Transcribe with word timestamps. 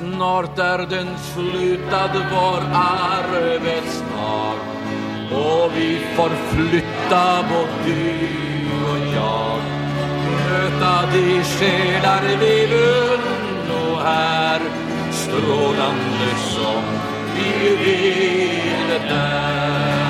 snart 0.00 0.58
är 0.58 0.78
den 0.78 1.08
slutad 1.18 2.12
vår 2.32 2.62
arbetsdag 2.74 4.54
och 5.32 5.70
vi 5.76 6.00
får 6.16 6.30
flytta 6.50 7.44
både 7.48 7.84
du 7.86 8.00
och 8.90 8.98
jag 9.14 9.60
möta 10.50 11.06
de 11.12 11.42
själar 11.42 12.22
vi 12.40 12.66
vunno 12.66 13.96
här 14.04 14.60
strålande 15.12 16.30
som 16.54 16.82
vi 17.34 17.76
vill 17.76 19.08
där. 19.08 20.09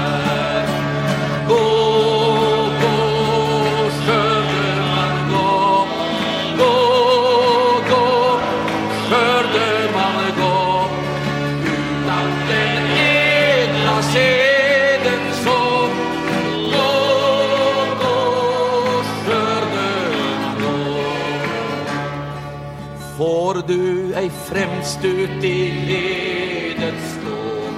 Dig 24.20 24.30
främst 24.30 25.04
ut 25.04 25.44
i 25.44 25.72
ledet 25.86 27.00
stå. 27.12 27.70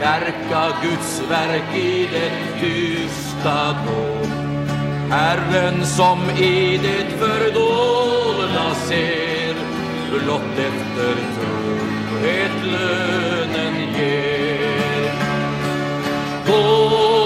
Verka 0.00 0.76
Guds 0.82 1.22
verk 1.30 1.76
i 1.76 2.08
det 2.12 2.60
tysta 2.60 3.76
då. 3.86 4.28
Herren 5.10 5.86
som 5.86 6.18
i 6.30 6.80
det 6.82 7.18
fördolda 7.18 8.74
ser 8.74 9.54
blott 10.10 10.58
efter 10.58 11.14
trohet 11.36 12.64
lönen 12.64 13.74
ger. 13.98 15.12
Gå, 16.46 17.21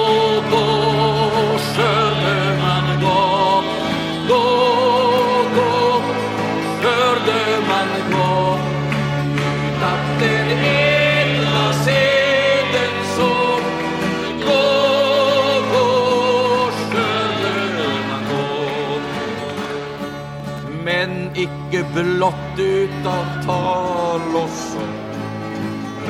blott 21.97 22.58
utav 22.58 23.25
tal 23.47 24.20
och 24.36 24.50
sång 24.50 24.97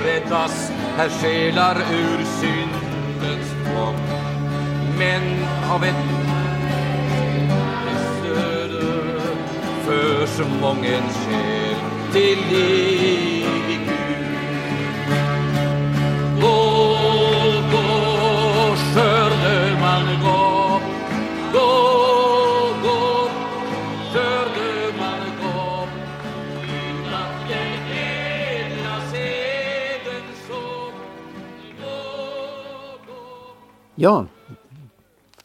räddas 0.05 0.73
här 0.97 1.09
själar 1.09 1.77
ur 1.77 2.25
syndens 2.41 3.51
tvång 3.51 3.97
men 4.99 5.23
av 5.71 5.85
ett 5.85 6.07
söder 8.23 9.21
förs 9.85 10.47
mången 10.61 11.03
själ 11.03 11.77
till 12.13 12.39
liv 12.51 13.96
Ja, 33.99 34.27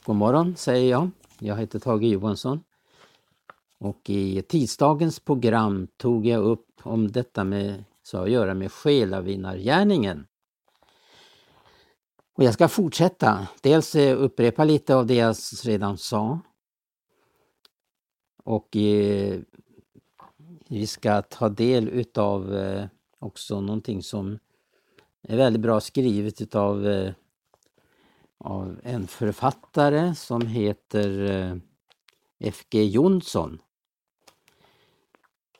god 0.05 0.15
morgon 0.15 0.55
säger 0.55 0.91
jag. 0.91 1.09
Jag 1.39 1.57
heter 1.57 1.79
Tage 1.79 2.03
Johansson. 2.03 2.63
Och 3.77 4.09
i 4.09 4.41
tisdagens 4.41 5.19
program 5.19 5.87
tog 5.97 6.25
jag 6.25 6.43
upp 6.43 6.67
om 6.83 7.11
detta 7.11 7.43
med, 7.43 7.83
så 8.03 8.17
att 8.17 8.29
göra 8.29 8.53
med 8.53 8.71
själavinnargärningen. 8.71 10.27
Och 12.33 12.43
jag 12.43 12.53
ska 12.53 12.67
fortsätta. 12.67 13.47
Dels 13.61 13.95
eh, 13.95 14.21
upprepa 14.21 14.63
lite 14.63 14.95
av 14.95 15.05
det 15.05 15.15
jag 15.15 15.35
redan 15.63 15.97
sa. 15.97 16.39
Och 18.43 18.75
eh, 18.75 19.39
vi 20.67 20.87
ska 20.87 21.21
ta 21.21 21.49
del 21.49 21.89
utav 21.89 22.55
eh, 22.55 22.85
också 23.19 23.61
någonting 23.61 24.03
som 24.03 24.39
är 25.21 25.37
väldigt 25.37 25.61
bra 25.61 25.79
skrivet 25.79 26.41
utav 26.41 26.87
eh, 26.87 27.13
av 28.41 28.79
en 28.83 29.07
författare 29.07 30.15
som 30.15 30.47
heter 30.47 31.31
eh, 31.31 31.55
F.G. 32.39 32.83
Jonsson. 32.83 33.61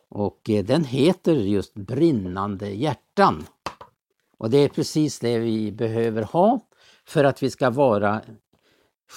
Och 0.09 0.49
eh, 0.49 0.65
den 0.65 0.83
heter 0.83 1.35
just 1.35 1.73
Brinnande 1.73 2.69
hjärtan. 2.69 3.45
Och 4.37 4.49
det 4.49 4.57
är 4.57 4.69
precis 4.69 5.19
det 5.19 5.39
vi 5.39 5.71
behöver 5.71 6.23
ha 6.23 6.59
för 7.05 7.23
att 7.23 7.43
vi 7.43 7.49
ska 7.49 7.69
vara 7.69 8.21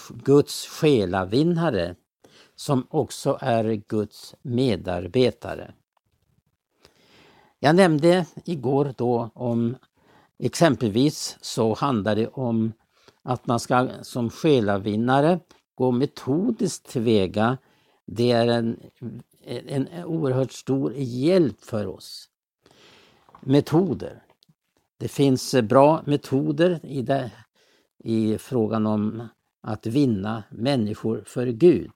Guds 0.09 0.67
själavinnare 0.67 1.97
som 2.55 2.87
också 2.91 3.39
är 3.41 3.75
Guds 3.75 4.35
medarbetare. 4.43 5.75
Jag 7.59 7.77
nämnde 7.77 8.27
igår 8.45 8.95
då 8.97 9.31
om 9.35 9.77
exempelvis 10.39 11.39
så 11.41 11.75
handlar 11.75 12.17
det 12.17 12.29
om 12.29 12.73
att 13.25 13.47
man 13.47 13.61
ska 13.61 13.89
som 14.03 14.31
själavinnare 14.31 15.41
gå 15.75 15.91
metodiskt 15.91 16.89
tillväga. 16.89 17.59
Det 18.07 18.31
är 18.31 18.47
en, 18.47 18.81
en 19.45 20.05
oerhört 20.05 20.53
stor 20.53 20.93
hjälp 20.97 21.61
för 21.65 21.87
oss. 21.87 22.29
Metoder. 23.41 24.23
Det 24.99 25.09
finns 25.09 25.55
bra 25.63 26.03
metoder 26.07 26.81
i, 26.83 27.03
det, 27.03 27.31
i 28.05 28.39
frågan 28.39 28.87
om 28.87 29.29
att 29.63 29.87
vinna 29.87 30.43
människor 30.51 31.23
för 31.27 31.47
Gud. 31.47 31.93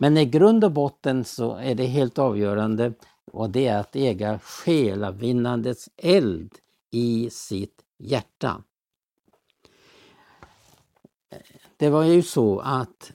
Men 0.00 0.16
i 0.16 0.24
grund 0.24 0.64
och 0.64 0.72
botten 0.72 1.24
så 1.24 1.56
är 1.56 1.74
det 1.74 1.86
helt 1.86 2.18
avgörande 2.18 2.92
och 3.32 3.50
det 3.50 3.66
är 3.66 3.78
att 3.78 3.96
äga 3.96 4.38
själavinnandets 4.38 5.88
eld 5.96 6.54
i 6.90 7.30
sitt 7.30 7.84
hjärta. 7.98 8.62
Det 11.76 11.90
var 11.90 12.04
ju 12.04 12.22
så 12.22 12.58
att 12.58 13.12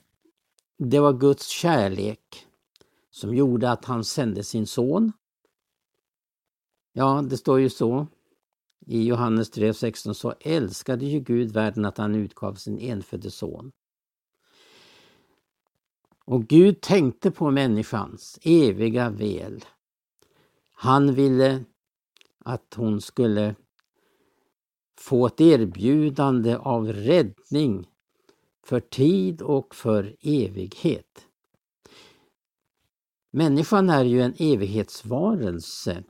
det 0.78 1.00
var 1.00 1.12
Guds 1.12 1.48
kärlek 1.48 2.46
som 3.10 3.34
gjorde 3.34 3.70
att 3.70 3.84
han 3.84 4.04
sände 4.04 4.44
sin 4.44 4.66
son. 4.66 5.12
Ja, 6.92 7.24
det 7.30 7.36
står 7.36 7.60
ju 7.60 7.70
så 7.70 8.06
i 8.86 9.04
Johannes 9.04 9.52
3.16 9.52 10.12
så 10.12 10.34
älskade 10.40 11.04
ju 11.06 11.20
Gud 11.20 11.52
världen 11.52 11.84
att 11.84 11.98
han 11.98 12.14
utgav 12.14 12.54
sin 12.54 12.78
enfödde 12.78 13.30
son. 13.30 13.72
Och 16.24 16.46
Gud 16.46 16.80
tänkte 16.80 17.30
på 17.30 17.50
människans 17.50 18.38
eviga 18.42 19.10
väl. 19.10 19.64
Han 20.72 21.14
ville 21.14 21.64
att 22.38 22.74
hon 22.76 23.00
skulle 23.00 23.54
få 24.98 25.26
ett 25.26 25.40
erbjudande 25.40 26.56
av 26.56 26.92
räddning 26.92 27.86
för 28.64 28.80
tid 28.80 29.42
och 29.42 29.74
för 29.74 30.16
evighet. 30.20 31.26
Människan 33.30 33.90
är 33.90 34.04
ju 34.04 34.22
en 34.22 34.34
evighetsvarelse. 34.38 36.04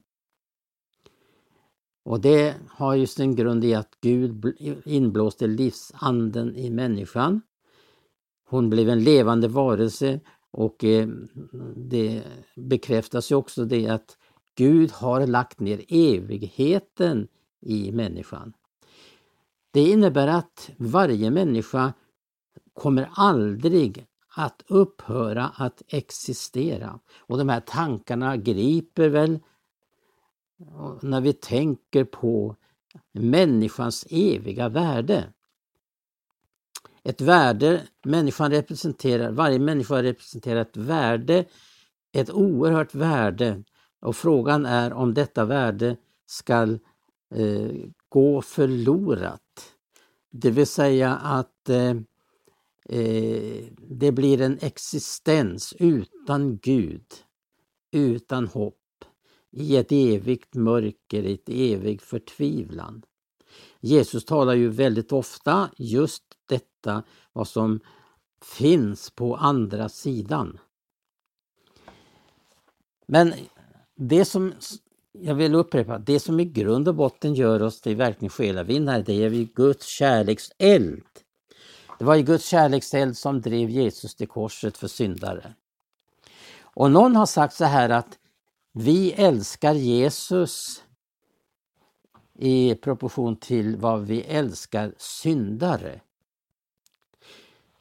Och 2.05 2.21
det 2.21 2.55
har 2.69 2.95
ju 2.95 3.07
sin 3.07 3.37
grund 3.37 3.65
i 3.65 3.75
att 3.75 3.99
Gud 4.01 4.57
inblåste 4.85 5.47
livsanden 5.47 6.57
i 6.57 6.71
människan. 6.71 7.43
Hon 8.47 8.71
blev 8.71 8.89
en 8.89 9.05
levande 9.05 9.49
varelse 9.49 10.21
och 10.51 10.85
eh, 10.85 11.09
det 11.77 12.23
bekräftas 12.57 13.33
ju 13.33 13.35
också 13.35 13.65
det 13.65 13.89
att 13.89 14.19
Gud 14.55 14.91
har 14.91 15.27
lagt 15.27 15.61
ner 15.61 15.85
evigheten 15.89 17.29
i 17.61 17.93
människan. 17.93 18.53
Det 19.71 19.81
innebär 19.81 20.29
att 20.29 20.71
varje 20.77 21.31
människa 21.31 21.93
kommer 22.75 23.11
aldrig 23.15 24.07
att 24.37 24.63
upphöra 24.69 25.53
att 25.57 25.83
existera. 25.89 27.01
Och 27.19 27.39
de 27.39 27.49
här 27.49 27.61
tankarna 27.61 28.37
griper 28.37 29.09
väl 29.09 29.39
när 31.01 31.21
vi 31.21 31.33
tänker 31.33 32.05
på 32.05 32.57
människans 33.13 34.07
eviga 34.11 34.69
värde. 34.69 35.25
Ett 37.03 37.21
värde, 37.21 37.83
människan 38.05 38.51
representerar, 38.51 39.31
varje 39.31 39.59
människa 39.59 40.03
representerar 40.03 40.61
ett 40.61 40.77
värde, 40.77 41.45
ett 42.13 42.31
oerhört 42.31 42.95
värde 42.95 43.63
Och 44.01 44.17
frågan 44.17 44.67
är 44.67 44.93
om 44.93 45.15
detta 45.15 45.45
värde 45.45 45.97
skall 46.27 46.79
eh, 47.35 47.71
gå 48.09 48.43
förlorat. 48.43 49.75
Det 50.31 50.51
vill 50.51 50.67
säga 50.67 51.17
att 51.17 51.69
eh, 51.69 51.95
eh, 52.89 53.65
det 53.77 54.13
blir 54.13 54.41
en 54.41 54.59
existens 54.61 55.75
utan 55.79 56.59
Gud, 56.59 57.07
utan 57.93 58.47
hopp, 58.47 58.75
i 59.51 59.77
ett 59.77 59.93
evigt 59.93 60.55
mörker, 60.55 61.23
i 61.23 61.35
ett 61.35 61.49
evig 61.49 62.03
förtvivlan. 62.03 63.03
Jesus 63.81 64.25
talar 64.25 64.55
ju 64.55 64.69
väldigt 64.69 65.13
ofta 65.13 65.71
just 65.77 66.25
detta, 66.47 67.03
vad 67.33 67.49
som 67.49 67.81
finns 68.43 69.11
på 69.11 69.37
andra 69.37 69.89
sidan. 69.89 70.59
Men 73.07 73.35
det 73.97 74.25
som, 74.25 74.53
jag 75.13 75.35
vill 75.35 75.55
upprepa, 75.55 75.99
det 75.99 76.21
som 76.21 76.41
i 76.41 76.45
grund 76.45 76.89
och 76.89 76.95
botten 76.95 77.35
gör 77.35 77.63
oss 77.63 77.81
till 77.81 77.97
verkligen 77.97 78.31
själavinnare, 78.31 79.03
det 79.03 79.25
är 79.25 79.31
ju 79.31 79.45
Guds 79.45 79.87
kärlekseld. 79.87 81.05
Det 81.99 82.05
var 82.05 82.15
ju 82.15 82.23
Guds 82.23 82.47
kärlekseld 82.47 83.17
som 83.17 83.41
drev 83.41 83.71
Jesus 83.71 84.15
till 84.15 84.29
korset 84.29 84.77
för 84.77 84.89
syndare. 84.89 85.55
Och 86.61 86.91
någon 86.91 87.17
har 87.17 87.27
sagt 87.27 87.55
så 87.55 87.65
här 87.65 87.89
att 87.91 88.19
vi 88.73 89.13
älskar 89.13 89.75
Jesus 89.75 90.85
i 92.39 92.75
proportion 92.75 93.37
till 93.37 93.77
vad 93.77 94.07
vi 94.07 94.21
älskar 94.21 94.95
syndare. 94.99 96.01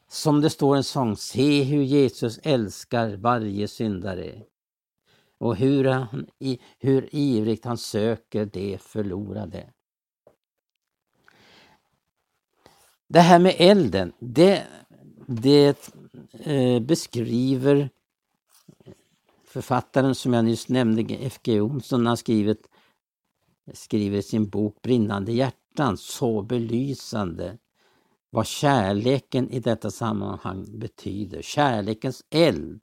Som 0.08 0.42
det 0.42 0.50
står 0.50 0.76
en 0.76 0.84
sång, 0.84 1.18
se 1.18 1.64
hur 1.64 1.84
Jesus 1.84 2.40
älskar 2.44 3.16
varje 3.16 3.68
syndare 3.68 4.44
och 5.38 5.56
hur, 5.56 5.86
han, 5.86 6.28
hur 6.80 7.16
ivrigt 7.16 7.66
han 7.66 7.78
söker 7.78 8.46
det 8.46 8.82
förlorade. 8.82 9.70
Det 13.14 13.20
här 13.20 13.40
med 13.40 13.56
elden, 13.58 14.14
det, 14.20 14.64
det 15.28 15.90
eh, 16.40 16.80
beskriver 16.80 17.90
författaren 19.46 20.16
som 20.16 20.34
jag 20.34 20.46
nyss 20.46 20.70
nämnde, 20.70 21.16
F.G. 21.16 21.54
Jonsson, 21.54 22.06
har 22.06 22.16
skrivit 22.16 22.68
skriver 23.74 24.18
i 24.18 24.22
sin 24.22 24.50
bok 24.50 24.82
Brinnande 24.82 25.32
hjärtan 25.32 25.98
så 25.98 26.42
belysande 26.42 27.58
vad 28.30 28.48
kärleken 28.48 29.50
i 29.50 29.60
detta 29.60 29.92
sammanhang 29.92 30.80
betyder. 30.80 31.42
Kärlekens 31.42 32.24
eld. 32.30 32.82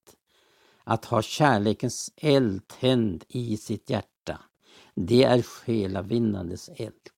Att 0.85 1.05
ha 1.05 1.23
kärlekens 1.23 2.13
eld 2.17 2.69
tänd 2.69 3.25
i 3.29 3.57
sitt 3.57 3.91
hjärta. 3.91 4.41
Det 4.95 5.25
är 5.25 5.43
själavinnandets 5.43 6.71
eld. 6.77 7.11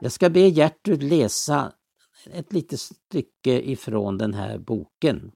Jag 0.00 0.12
ska 0.12 0.30
be 0.30 0.48
Gertrud 0.48 1.02
läsa 1.02 1.72
ett 2.32 2.52
litet 2.52 2.80
stycke 2.80 3.70
ifrån 3.70 4.18
den 4.18 4.34
här 4.34 4.58
boken. 4.58 5.32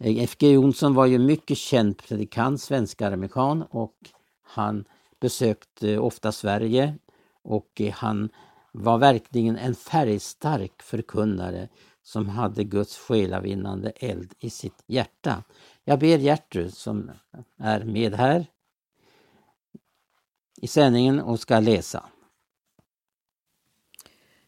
Eh, 0.00 0.22
F.G. 0.22 0.52
Jonsson 0.52 0.94
var 0.94 1.06
ju 1.06 1.18
mycket 1.18 1.58
känd 1.58 1.98
predikant, 1.98 2.60
svensk-amerikan 2.60 3.62
och 3.62 3.96
han 4.42 4.84
besökte 5.20 5.98
ofta 5.98 6.32
Sverige 6.32 6.98
och 7.42 7.80
eh, 7.80 7.92
han 7.92 8.28
var 8.72 8.98
verkligen 8.98 9.56
en 9.56 9.74
färgstark 9.74 10.82
förkunnare 10.82 11.68
som 12.02 12.28
hade 12.28 12.64
Guds 12.64 12.98
själavinnande 12.98 13.90
eld 13.90 14.34
i 14.38 14.50
sitt 14.50 14.84
hjärta. 14.86 15.44
Jag 15.84 15.98
ber 15.98 16.18
Gertrud 16.18 16.74
som 16.74 17.10
är 17.56 17.84
med 17.84 18.14
här 18.14 18.46
i 20.60 20.66
sändningen 20.66 21.20
och 21.20 21.40
ska 21.40 21.60
läsa. 21.60 22.04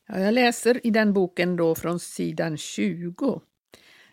Ja, 0.08 0.20
jag 0.20 0.34
läser 0.34 0.86
i 0.86 0.90
den 0.90 1.12
boken 1.12 1.56
då 1.56 1.74
från 1.74 2.00
sidan 2.00 2.56
20. 2.56 3.40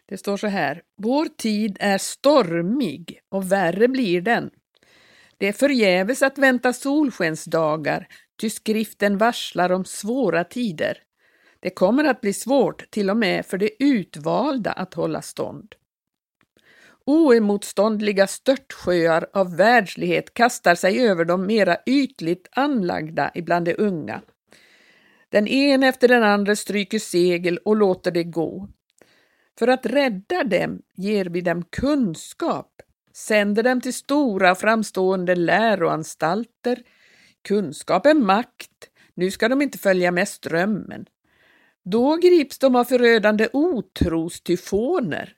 Det 0.06 0.18
står 0.18 0.38
så 0.38 0.48
här. 0.48 0.82
Vår 0.98 1.26
tid 1.26 1.78
är 1.80 1.98
stormig 1.98 3.20
och 3.30 3.52
värre 3.52 3.88
blir 3.88 4.22
den. 4.22 4.50
Det 5.38 5.48
är 5.48 5.54
förgäves 5.54 6.22
att 6.22 6.38
vänta 6.38 6.74
solskensdagar, 6.74 8.08
ty 8.42 8.50
skriften 8.50 9.18
varslar 9.18 9.72
om 9.72 9.86
svåra 9.86 10.44
tider. 10.44 10.98
Det 11.60 11.70
kommer 11.70 12.04
att 12.04 12.22
bli 12.22 12.34
svårt 12.34 12.92
till 12.92 13.10
och 13.10 13.18
med 13.18 13.46
för 13.46 13.58
de 13.58 13.70
utvalda 13.80 14.72
att 14.72 14.94
hålla 14.94 15.22
stånd. 15.22 15.76
Oemotståndliga 17.06 18.28
störtsjöar 18.28 19.28
av 19.34 19.56
världslighet 19.56 20.34
kastar 20.34 20.76
sig 20.76 21.08
över 21.08 21.26
de 21.26 21.46
mera 21.46 21.78
ytligt 21.86 22.48
anlagda 22.52 23.32
ibland 23.34 23.66
de 23.66 23.76
unga. 23.78 24.22
Den 25.32 25.48
ene 25.48 25.88
efter 25.88 26.08
den 26.08 26.24
andra 26.24 26.56
stryker 26.56 27.00
segel 27.00 27.58
och 27.58 27.76
låter 27.76 28.12
det 28.12 28.24
gå. 28.24 28.70
För 29.60 29.68
att 29.68 29.86
rädda 29.86 30.44
dem 30.44 30.82
ger 30.96 31.26
vi 31.26 31.42
dem 31.42 31.64
kunskap, 31.64 32.82
sänder 33.14 33.64
dem 33.64 33.82
till 33.82 33.94
stora 33.94 34.56
framstående 34.56 35.36
läroanstalter. 35.36 36.84
Kunskap 37.42 38.06
är 38.06 38.14
makt, 38.14 38.90
nu 39.14 39.32
ska 39.32 39.50
de 39.50 39.62
inte 39.62 39.78
följa 39.78 40.12
med 40.12 40.28
strömmen. 40.28 41.06
Då 41.84 42.16
grips 42.16 42.60
de 42.60 42.76
av 42.76 42.84
förödande 42.84 43.48
otrostyfoner, 43.54 45.34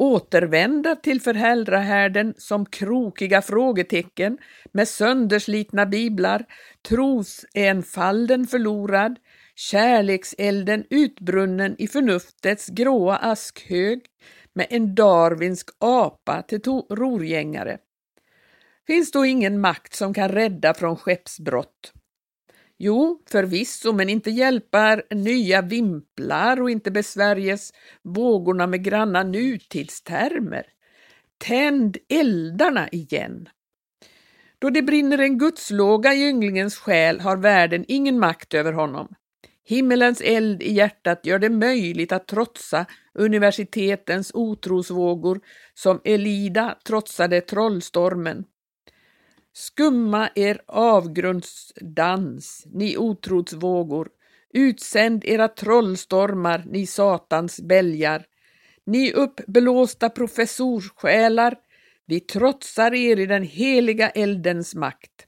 återvända 0.00 0.96
till 0.96 1.20
föräldrahärden 1.20 2.34
som 2.36 2.66
krokiga 2.66 3.42
frågetecken 3.42 4.38
med 4.72 4.88
sönderslitna 4.88 5.86
biblar, 5.86 6.44
trosenfalden 6.88 8.46
förlorad, 8.46 9.18
kärlekselden 9.54 10.84
utbrunnen 10.90 11.76
i 11.78 11.88
förnuftets 11.88 12.68
gråa 12.68 13.16
askhög 13.16 14.00
med 14.52 14.66
en 14.70 14.94
darwinsk 14.94 15.68
apa 15.78 16.42
till 16.42 16.60
rorgängare. 16.90 17.78
Finns 18.86 19.12
då 19.12 19.24
ingen 19.24 19.60
makt 19.60 19.94
som 19.94 20.14
kan 20.14 20.28
rädda 20.28 20.74
från 20.74 20.96
skeppsbrott? 20.96 21.92
Jo, 22.82 23.22
förvisso, 23.30 23.92
men 23.92 24.08
inte 24.08 24.30
hjälpar 24.30 25.02
nya 25.14 25.62
vimplar 25.62 26.60
och 26.60 26.70
inte 26.70 26.90
besvärjes 26.90 27.72
vågorna 28.02 28.66
med 28.66 28.84
granna 28.84 29.22
nutidstermer. 29.22 30.66
Tänd 31.38 31.96
eldarna 32.08 32.88
igen! 32.88 33.48
Då 34.58 34.70
det 34.70 34.82
brinner 34.82 35.18
en 35.18 35.38
gudslåga 35.38 36.14
i 36.14 36.28
ynglingens 36.28 36.76
själ 36.76 37.20
har 37.20 37.36
världen 37.36 37.84
ingen 37.88 38.18
makt 38.18 38.54
över 38.54 38.72
honom. 38.72 39.08
Himmelens 39.64 40.20
eld 40.20 40.62
i 40.62 40.72
hjärtat 40.72 41.26
gör 41.26 41.38
det 41.38 41.50
möjligt 41.50 42.12
att 42.12 42.28
trotsa 42.28 42.86
universitetens 43.14 44.30
otrosvågor 44.34 45.40
som 45.74 46.00
Elida 46.04 46.78
trotsade 46.86 47.40
trollstormen. 47.40 48.44
Skumma 49.52 50.30
er 50.34 50.60
avgrundsdans, 50.66 52.66
ni 52.72 52.96
otrotsvågor, 52.96 54.08
utsänd 54.54 55.24
era 55.24 55.48
trollstormar, 55.48 56.62
ni 56.66 56.86
satans 56.86 57.60
bälgar. 57.60 58.26
Ni 58.86 59.12
uppblåsta 59.12 60.10
professorssjälar, 60.10 61.56
vi 62.06 62.20
trotsar 62.20 62.94
er 62.94 63.20
i 63.20 63.26
den 63.26 63.42
heliga 63.42 64.10
eldens 64.10 64.74
makt. 64.74 65.26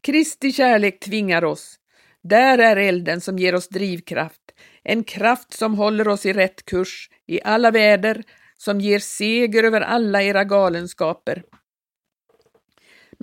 Kristi 0.00 0.52
kärlek 0.52 1.00
tvingar 1.00 1.44
oss, 1.44 1.78
där 2.22 2.58
är 2.58 2.76
elden 2.76 3.20
som 3.20 3.38
ger 3.38 3.54
oss 3.54 3.68
drivkraft, 3.68 4.40
en 4.82 5.04
kraft 5.04 5.52
som 5.52 5.74
håller 5.74 6.08
oss 6.08 6.26
i 6.26 6.32
rätt 6.32 6.64
kurs 6.64 7.10
i 7.26 7.42
alla 7.42 7.70
väder, 7.70 8.22
som 8.56 8.80
ger 8.80 8.98
seger 8.98 9.64
över 9.64 9.80
alla 9.80 10.22
era 10.22 10.44
galenskaper. 10.44 11.42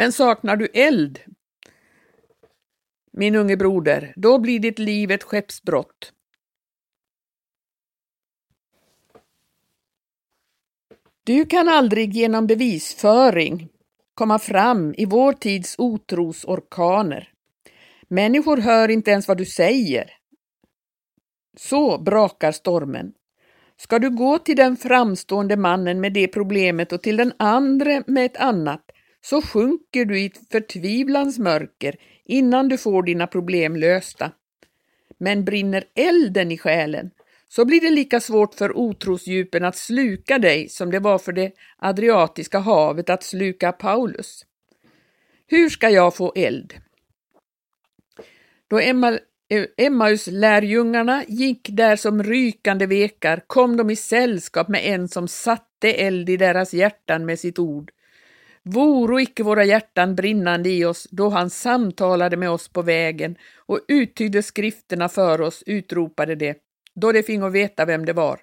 Men 0.01 0.11
saknar 0.11 0.55
du 0.55 0.67
eld, 0.73 1.19
min 3.11 3.35
unge 3.35 3.57
broder, 3.57 4.13
då 4.15 4.39
blir 4.39 4.59
ditt 4.59 4.79
liv 4.79 5.11
ett 5.11 5.23
skeppsbrott. 5.23 6.13
Du 11.23 11.45
kan 11.45 11.69
aldrig 11.69 12.13
genom 12.13 12.47
bevisföring 12.47 13.69
komma 14.13 14.39
fram 14.39 14.93
i 14.97 15.05
vår 15.05 15.33
tids 15.33 15.75
otrosorkaner. 15.77 17.29
Människor 18.07 18.57
hör 18.57 18.89
inte 18.89 19.11
ens 19.11 19.27
vad 19.27 19.37
du 19.37 19.45
säger. 19.45 20.11
Så 21.57 21.97
brakar 21.97 22.51
stormen. 22.51 23.13
Ska 23.77 23.99
du 23.99 24.09
gå 24.09 24.39
till 24.39 24.55
den 24.55 24.77
framstående 24.77 25.57
mannen 25.57 26.01
med 26.01 26.13
det 26.13 26.27
problemet 26.27 26.91
och 26.91 27.01
till 27.01 27.17
den 27.17 27.33
andre 27.37 28.03
med 28.07 28.25
ett 28.25 28.37
annat, 28.37 28.90
så 29.21 29.41
sjunker 29.41 30.05
du 30.05 30.19
i 30.19 30.25
ett 30.25 30.51
förtvivlans 30.51 31.39
mörker 31.39 31.95
innan 32.25 32.69
du 32.69 32.77
får 32.77 33.03
dina 33.03 33.27
problem 33.27 33.75
lösta. 33.75 34.31
Men 35.17 35.45
brinner 35.45 35.83
elden 35.95 36.51
i 36.51 36.57
själen, 36.57 37.11
så 37.47 37.65
blir 37.65 37.81
det 37.81 37.89
lika 37.89 38.19
svårt 38.19 38.53
för 38.53 38.77
otrosdjupen 38.77 39.65
att 39.65 39.75
sluka 39.75 40.39
dig 40.39 40.69
som 40.69 40.91
det 40.91 40.99
var 40.99 41.17
för 41.17 41.31
det 41.31 41.51
Adriatiska 41.77 42.59
havet 42.59 43.09
att 43.09 43.23
sluka 43.23 43.71
Paulus. 43.71 44.45
Hur 45.47 45.69
ska 45.69 45.89
jag 45.89 46.15
få 46.15 46.33
eld? 46.35 46.73
Då 48.67 48.79
Emma, 48.79 49.19
eh, 49.49 49.65
Emmaus 49.77 50.27
lärjungarna 50.27 51.23
gick 51.27 51.69
där 51.71 51.95
som 51.95 52.23
rykande 52.23 52.85
vekar 52.85 53.43
kom 53.47 53.77
de 53.77 53.89
i 53.89 53.95
sällskap 53.95 54.67
med 54.67 54.85
en 54.85 55.07
som 55.07 55.27
satte 55.27 55.93
eld 55.93 56.29
i 56.29 56.37
deras 56.37 56.73
hjärtan 56.73 57.25
med 57.25 57.39
sitt 57.39 57.59
ord. 57.59 57.91
Voro 58.63 59.19
icke 59.19 59.43
våra 59.43 59.63
hjärtan 59.63 60.15
brinnande 60.15 60.69
i 60.69 60.85
oss 60.85 61.07
då 61.11 61.29
han 61.29 61.49
samtalade 61.49 62.37
med 62.37 62.49
oss 62.49 62.69
på 62.69 62.81
vägen 62.81 63.35
och 63.55 63.79
uttydde 63.87 64.43
skrifterna 64.43 65.09
för 65.09 65.41
oss, 65.41 65.63
utropade 65.65 66.35
det, 66.35 66.57
då 66.95 67.11
de 67.11 67.23
fingo 67.23 67.49
veta 67.49 67.85
vem 67.85 68.05
det 68.05 68.13
var. 68.13 68.39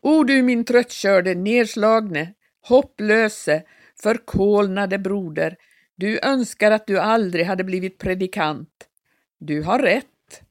O 0.00 0.24
du 0.24 0.42
min 0.42 0.64
tröttkörde, 0.64 1.34
nedslagne, 1.34 2.34
hopplöse, 2.68 3.62
förkolnade 4.02 4.98
broder, 4.98 5.56
du 5.96 6.18
önskar 6.22 6.70
att 6.70 6.86
du 6.86 6.98
aldrig 6.98 7.46
hade 7.46 7.64
blivit 7.64 7.98
predikant. 7.98 8.88
Du 9.38 9.62
har 9.62 9.78
rätt. 9.78 10.06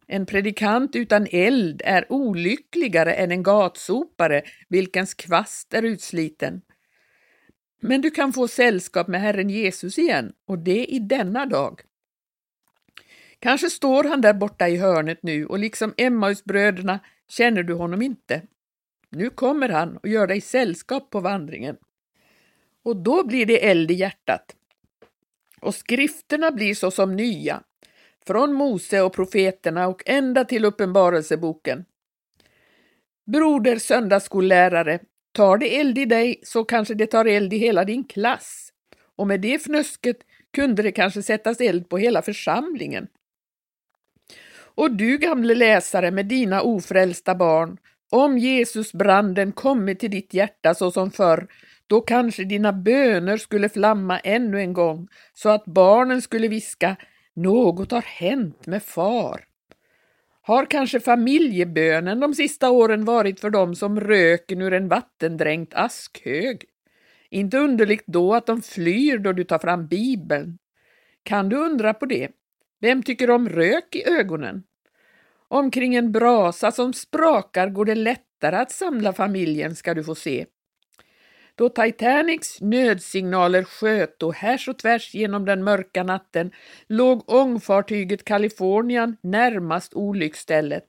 En 0.08 0.26
predikant 0.26 0.96
utan 0.96 1.28
eld 1.32 1.82
är 1.86 2.06
olyckligare 2.10 3.14
än 3.14 3.32
en 3.32 3.44
gatsopare 3.44 4.42
vilkens 4.70 5.14
kvast 5.14 5.74
är 5.74 5.84
utsliten. 5.84 6.62
Men 7.86 8.02
du 8.02 8.12
kan 8.12 8.34
få 8.34 8.48
sällskap 8.48 9.08
med 9.08 9.22
Herren 9.22 9.50
Jesus 9.50 9.98
igen, 9.98 10.34
och 10.48 10.60
det 10.60 10.86
i 10.86 11.00
denna 11.00 11.46
dag. 11.46 11.82
Kanske 13.40 13.70
står 13.70 14.04
han 14.04 14.22
där 14.22 14.34
borta 14.34 14.70
i 14.70 14.78
hörnet 14.78 15.24
nu 15.24 15.46
och 15.46 15.60
liksom 15.60 15.94
Emmausbröderna 15.98 17.00
känner 17.28 17.64
du 17.64 17.74
honom 17.74 18.02
inte. 18.02 18.42
Nu 19.10 19.30
kommer 19.30 19.70
han 19.70 19.98
och 19.98 20.08
gör 20.08 20.28
dig 20.28 20.42
sällskap 20.42 21.10
på 21.10 21.20
vandringen. 21.20 21.78
Och 22.84 22.96
då 22.96 23.24
blir 23.24 23.46
det 23.46 23.70
eld 23.70 23.92
i 23.92 23.94
hjärtat. 23.94 24.56
Och 25.62 25.76
skrifterna 25.76 26.52
blir 26.52 26.76
så 26.76 26.92
som 26.92 27.16
nya, 27.16 27.64
från 28.28 28.54
Mose 28.54 29.02
och 29.02 29.14
profeterna 29.14 29.88
och 29.88 30.04
ända 30.06 30.46
till 30.46 30.66
Uppenbarelseboken. 30.66 31.86
Broder 33.26 33.78
söndagsskollärare, 33.78 35.00
tar 35.34 35.58
det 35.58 35.80
eld 35.80 35.98
i 35.98 36.06
dig 36.06 36.40
så 36.44 36.64
kanske 36.64 36.94
det 36.94 37.08
tar 37.08 37.26
eld 37.26 37.54
i 37.54 37.58
hela 37.58 37.84
din 37.84 38.04
klass. 38.04 38.70
Och 39.16 39.28
med 39.28 39.42
det 39.42 39.60
fnösket 39.60 40.18
kunde 40.56 40.84
det 40.84 40.92
kanske 40.92 41.24
sättas 41.24 41.62
eld 41.62 41.90
på 41.90 41.98
hela 41.98 42.22
församlingen. 42.22 43.08
Och 44.76 44.92
du 44.92 45.18
gamle 45.18 45.56
läsare 45.56 46.12
med 46.12 46.26
dina 46.26 46.62
ofrälsta 46.62 47.36
barn, 47.36 47.78
om 48.12 48.38
Jesusbranden 48.38 49.52
kommit 49.52 50.00
till 50.00 50.12
ditt 50.12 50.34
hjärta 50.34 50.74
så 50.74 50.92
som 50.92 51.12
förr, 51.12 51.48
då 51.88 52.02
kanske 52.02 52.44
dina 52.44 52.74
böner 52.74 53.38
skulle 53.38 53.70
flamma 53.70 54.20
ännu 54.20 54.60
en 54.60 54.74
gång, 54.74 55.08
så 55.34 55.50
att 55.50 55.66
barnen 55.66 56.22
skulle 56.22 56.48
viska 56.48 56.96
”Något 57.36 57.92
har 57.92 58.02
hänt 58.02 58.68
med 58.68 58.84
far”. 58.84 59.53
Har 60.46 60.66
kanske 60.66 61.00
familjebönen 61.00 62.20
de 62.20 62.34
sista 62.34 62.70
åren 62.70 63.06
varit 63.06 63.40
för 63.40 63.50
dem 63.50 63.76
som 63.76 64.00
röken 64.00 64.62
ur 64.62 64.74
en 64.74 64.88
vattendränkt 64.88 65.74
askhög? 65.74 66.66
Inte 67.30 67.58
underligt 67.58 68.04
då 68.08 68.34
att 68.34 68.46
de 68.46 68.62
flyr 68.62 69.18
då 69.18 69.34
du 69.34 69.44
tar 69.44 69.60
fram 69.60 69.88
Bibeln. 69.88 70.58
Kan 71.24 71.50
du 71.50 71.56
undra 71.56 71.94
på 71.94 72.06
det? 72.06 72.30
Vem 72.82 73.04
tycker 73.04 73.30
om 73.30 73.50
rök 73.50 73.96
i 73.96 74.10
ögonen? 74.10 74.64
Omkring 75.48 75.96
en 75.96 76.12
brasa 76.12 76.72
som 76.72 76.94
sprakar 76.94 77.70
går 77.70 77.86
det 77.86 77.96
lättare 77.96 78.56
att 78.56 78.72
samla 78.72 79.14
familjen 79.14 79.76
ska 79.76 79.94
du 79.94 80.04
få 80.04 80.16
se. 80.16 80.46
Då 81.56 81.70
Titanics 81.70 82.62
nödsignaler 82.62 83.64
sköt 83.64 84.24
och 84.24 84.36
härs 84.36 84.68
och 84.68 84.80
tvärs 84.80 85.14
genom 85.14 85.46
den 85.46 85.64
mörka 85.64 86.04
natten 86.04 86.52
låg 86.88 87.24
ångfartyget 87.30 88.26
Kalifornien 88.26 89.18
närmast 89.22 89.94
olycksstället. 89.94 90.84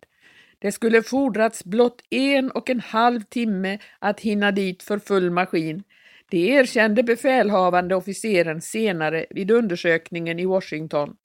Det 0.59 0.73
skulle 0.73 1.02
fordrats 1.02 1.64
blott 1.64 2.02
en 2.11 2.50
och 2.50 2.71
en 2.71 2.80
halv 2.80 3.21
timme 3.21 3.78
att 3.99 4.21
hinna 4.21 4.50
dit 4.50 4.83
för 4.83 4.99
full 4.99 5.30
maskin. 5.30 5.83
Det 6.30 6.50
erkände 6.50 7.02
befälhavande 7.02 7.94
officeren 7.94 8.61
senare 8.61 9.26
vid 9.30 9.50
undersökningen 9.50 10.38
i 10.38 10.47
Washington. 10.47 11.16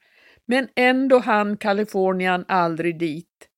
Men 0.45 0.67
ändå 0.75 1.19
hann 1.19 1.57
Kalifornien 1.57 2.45
aldrig 2.47 2.99
dit. 2.99 3.48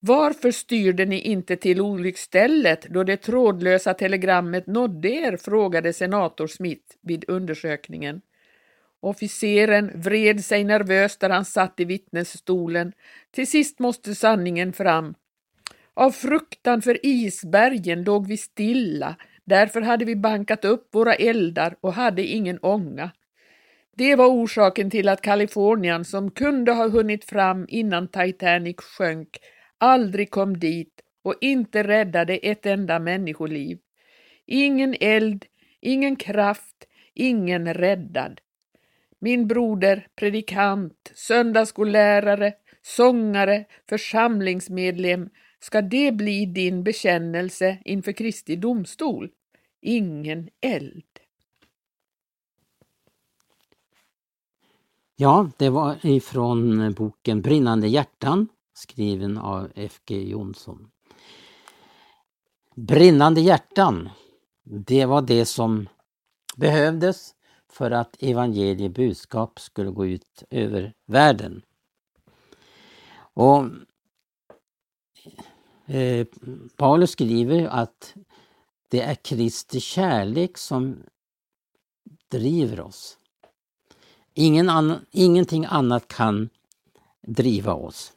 Varför 0.00 0.50
styrde 0.50 1.04
ni 1.04 1.20
inte 1.20 1.56
till 1.56 1.80
olycksstället 1.80 2.86
då 2.88 3.04
det 3.04 3.16
trådlösa 3.16 3.94
telegrammet 3.94 4.66
nådde 4.66 5.08
er? 5.08 5.36
frågade 5.36 5.92
senator 5.92 6.46
Smith 6.46 6.96
vid 7.02 7.24
undersökningen. 7.28 8.20
Officeren 9.00 9.90
vred 9.94 10.44
sig 10.44 10.64
nervöst 10.64 11.20
där 11.20 11.30
han 11.30 11.44
satt 11.44 11.80
i 11.80 11.84
vittnesstolen. 11.84 12.92
Till 13.30 13.46
sist 13.46 13.78
måste 13.78 14.14
sanningen 14.14 14.72
fram. 14.72 15.14
Av 15.94 16.10
fruktan 16.10 16.82
för 16.82 17.06
isbergen 17.06 18.04
låg 18.04 18.26
vi 18.26 18.36
stilla, 18.36 19.16
därför 19.44 19.80
hade 19.80 20.04
vi 20.04 20.16
bankat 20.16 20.64
upp 20.64 20.88
våra 20.94 21.14
eldar 21.14 21.76
och 21.80 21.92
hade 21.92 22.22
ingen 22.22 22.58
ånga. 22.62 23.10
Det 23.96 24.16
var 24.16 24.26
orsaken 24.26 24.90
till 24.90 25.08
att 25.08 25.20
Kalifornien, 25.20 26.04
som 26.04 26.30
kunde 26.30 26.72
ha 26.72 26.88
hunnit 26.88 27.24
fram 27.24 27.66
innan 27.68 28.08
Titanic 28.08 28.76
sjönk, 28.76 29.38
aldrig 29.80 30.30
kom 30.30 30.58
dit 30.58 31.00
och 31.22 31.34
inte 31.40 31.82
räddade 31.82 32.36
ett 32.36 32.66
enda 32.66 32.98
människoliv. 32.98 33.78
Ingen 34.46 34.96
eld, 35.00 35.44
ingen 35.80 36.16
kraft, 36.16 36.86
ingen 37.14 37.74
räddad. 37.74 38.40
Min 39.18 39.46
broder, 39.46 40.06
predikant, 40.16 41.12
söndagsskollärare, 41.14 42.52
sångare, 42.82 43.64
församlingsmedlem, 43.88 45.30
ska 45.60 45.82
det 45.82 46.12
bli 46.12 46.46
din 46.46 46.84
bekännelse 46.84 47.78
inför 47.84 48.12
Kristi 48.12 48.56
domstol? 48.56 49.30
Ingen 49.82 50.48
eld. 50.60 51.04
Ja, 55.16 55.50
det 55.58 55.70
var 55.70 56.06
ifrån 56.06 56.92
boken 56.92 57.42
Brinnande 57.42 57.88
hjärtan 57.88 58.48
skriven 58.80 59.38
av 59.38 59.72
F.G. 59.74 60.22
Jonsson. 60.28 60.90
Brinnande 62.76 63.40
hjärtan, 63.40 64.08
det 64.62 65.06
var 65.06 65.22
det 65.22 65.44
som 65.44 65.88
behövdes 66.56 67.34
för 67.68 67.90
att 67.90 68.22
evangeliebudskap 68.22 69.60
skulle 69.60 69.90
gå 69.90 70.06
ut 70.06 70.42
över 70.50 70.94
världen. 71.06 71.62
Och 73.34 73.64
eh, 75.86 76.26
Paulus 76.76 77.10
skriver 77.10 77.66
att 77.66 78.14
det 78.88 79.00
är 79.00 79.14
Kristi 79.14 79.80
kärlek 79.80 80.58
som 80.58 81.02
driver 82.28 82.80
oss. 82.80 83.18
Ingen 84.34 84.68
annan, 84.68 85.06
ingenting 85.10 85.64
annat 85.64 86.08
kan 86.08 86.50
driva 87.22 87.74
oss. 87.74 88.12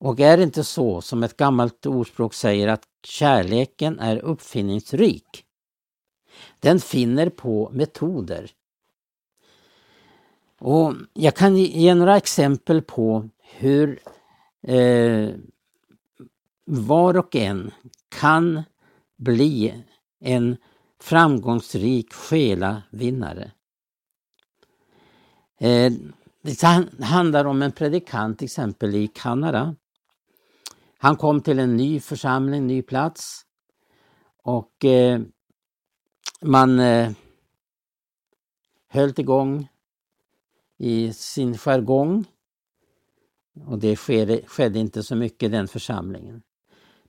Och 0.00 0.20
är 0.20 0.36
det 0.36 0.42
inte 0.42 0.64
så 0.64 1.00
som 1.00 1.22
ett 1.22 1.36
gammalt 1.36 1.86
ordspråk 1.86 2.34
säger 2.34 2.68
att 2.68 2.82
kärleken 3.02 3.98
är 3.98 4.18
uppfinningsrik? 4.18 5.44
Den 6.60 6.80
finner 6.80 7.30
på 7.30 7.70
metoder. 7.72 8.50
Och 10.58 10.94
Jag 11.12 11.36
kan 11.36 11.56
ge 11.56 11.94
några 11.94 12.16
exempel 12.16 12.82
på 12.82 13.28
hur 13.42 14.00
eh, 14.62 15.28
var 16.64 17.16
och 17.16 17.36
en 17.36 17.70
kan 18.08 18.62
bli 19.18 19.84
en 20.20 20.56
framgångsrik 21.00 22.12
själavinnare. 22.12 23.50
Eh, 25.60 25.92
det 26.42 26.62
handlar 27.04 27.44
om 27.44 27.62
en 27.62 27.72
predikant 27.72 28.38
till 28.38 28.44
exempel 28.44 28.94
i 28.94 29.06
Kanada 29.08 29.76
han 31.02 31.16
kom 31.16 31.40
till 31.40 31.58
en 31.58 31.76
ny 31.76 32.00
församling, 32.00 32.66
ny 32.66 32.82
plats 32.82 33.42
och 34.42 34.84
eh, 34.84 35.20
man 36.42 36.78
eh, 36.78 37.10
höll 38.88 39.12
igång 39.16 39.68
i 40.78 41.12
sin 41.12 41.58
jargong. 41.58 42.24
Och 43.66 43.78
det 43.78 43.96
skedde, 43.96 44.42
skedde 44.46 44.78
inte 44.78 45.02
så 45.02 45.16
mycket 45.16 45.42
i 45.42 45.48
den 45.48 45.68
församlingen. 45.68 46.42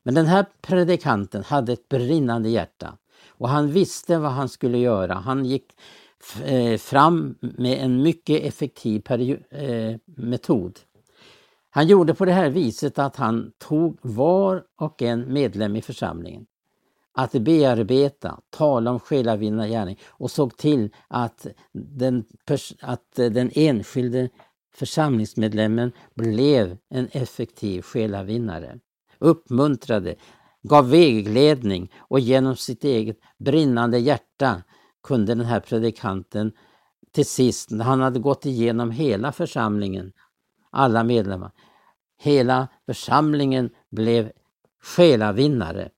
Men 0.03 0.15
den 0.15 0.25
här 0.25 0.45
predikanten 0.62 1.43
hade 1.43 1.74
ett 1.74 1.89
brinnande 1.89 2.50
hjärta 2.50 2.98
och 3.27 3.50
han 3.50 3.71
visste 3.71 4.17
vad 4.17 4.31
han 4.31 4.50
skulle 4.50 4.77
göra. 4.77 5.13
Han 5.13 5.45
gick 5.45 5.65
eh, 6.43 6.77
fram 6.77 7.36
med 7.39 7.77
en 7.77 8.01
mycket 8.01 8.43
effektiv 8.43 9.03
eh, 9.50 9.98
metod. 10.05 10.79
Han 11.74 11.88
gjorde 11.88 12.13
på 12.13 12.25
det 12.25 12.32
här 12.32 12.50
viset 12.50 13.00
att 13.00 13.16
han 13.16 13.51
tog 13.58 13.98
var 14.01 14.63
och 14.75 15.01
en 15.01 15.34
medlem 15.34 15.75
i 15.75 15.82
församlingen 15.82 16.46
att 17.13 17.32
bearbeta, 17.32 18.40
tala 18.50 18.92
om 18.92 19.00
själavinnargärning 19.00 20.00
och 20.08 20.32
såg 20.32 20.58
till 20.58 20.90
att 21.08 21.48
den, 21.74 22.24
att 22.82 23.16
den 23.16 23.51
enskilde 23.54 24.30
församlingsmedlemmen 24.74 25.92
blev 26.13 26.78
en 26.90 27.08
effektiv 27.12 27.82
själavinnare. 27.82 28.80
Uppmuntrade, 29.20 30.16
gav 30.63 30.90
vägledning 30.90 31.92
och 31.98 32.20
genom 32.20 32.56
sitt 32.56 32.84
eget 32.84 33.18
brinnande 33.38 34.00
hjärta 34.00 34.63
kunde 35.04 35.36
den 35.36 35.46
här 35.46 35.60
predikanten 35.60 36.51
till 37.12 37.25
sist, 37.25 37.72
när 37.72 37.86
han 37.86 38.01
hade 38.01 38.20
gått 38.20 38.46
igenom 38.46 38.92
hela 38.92 39.32
församlingen, 39.32 40.12
alla 40.72 41.04
medlemmar, 41.04 41.51
hela 42.18 42.68
församlingen 42.86 43.70
blev 43.90 44.32
själavinnare. 44.82 45.90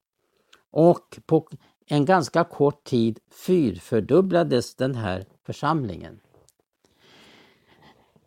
Och 0.71 1.19
på 1.25 1.47
en 1.85 2.05
ganska 2.05 2.43
kort 2.43 2.83
tid 2.83 3.19
fyrfördubblades 3.31 4.75
den 4.75 4.95
här 4.95 5.25
församlingen. 5.45 6.19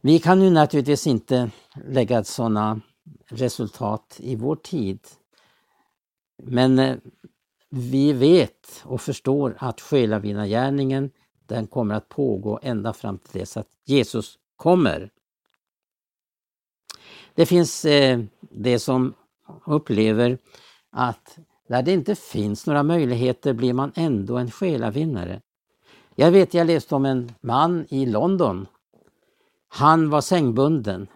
Vi 0.00 0.18
kan 0.18 0.42
ju 0.42 0.50
naturligtvis 0.50 1.06
inte 1.06 1.50
lägga 1.84 2.24
sådana 2.24 2.80
resultat 3.28 4.16
i 4.18 4.36
vår 4.36 4.56
tid. 4.56 5.00
Men 6.42 6.78
eh, 6.78 6.96
vi 7.70 8.12
vet 8.12 8.82
och 8.84 9.00
förstår 9.00 9.56
att 9.58 9.80
själavinnargärningen 9.80 11.10
den 11.46 11.66
kommer 11.66 11.94
att 11.94 12.08
pågå 12.08 12.58
ända 12.62 12.92
fram 12.92 13.18
till 13.18 13.40
dess 13.40 13.56
att 13.56 13.68
Jesus 13.84 14.38
kommer. 14.56 15.10
Det 17.36 17.46
finns 17.46 17.84
eh, 17.84 18.20
det 18.40 18.78
som 18.78 19.14
upplever 19.66 20.38
att 20.90 21.38
där 21.68 21.82
det 21.82 21.92
inte 21.92 22.14
finns 22.14 22.66
några 22.66 22.82
möjligheter 22.82 23.52
blir 23.52 23.72
man 23.72 23.92
ändå 23.94 24.36
en 24.36 24.50
själavinnare. 24.50 25.40
Jag 26.14 26.30
vet, 26.30 26.54
jag 26.54 26.66
läste 26.66 26.94
om 26.94 27.04
en 27.04 27.32
man 27.40 27.86
i 27.88 28.06
London. 28.06 28.66
Han 29.68 30.10
var 30.10 30.20
sängbunden 30.20 31.06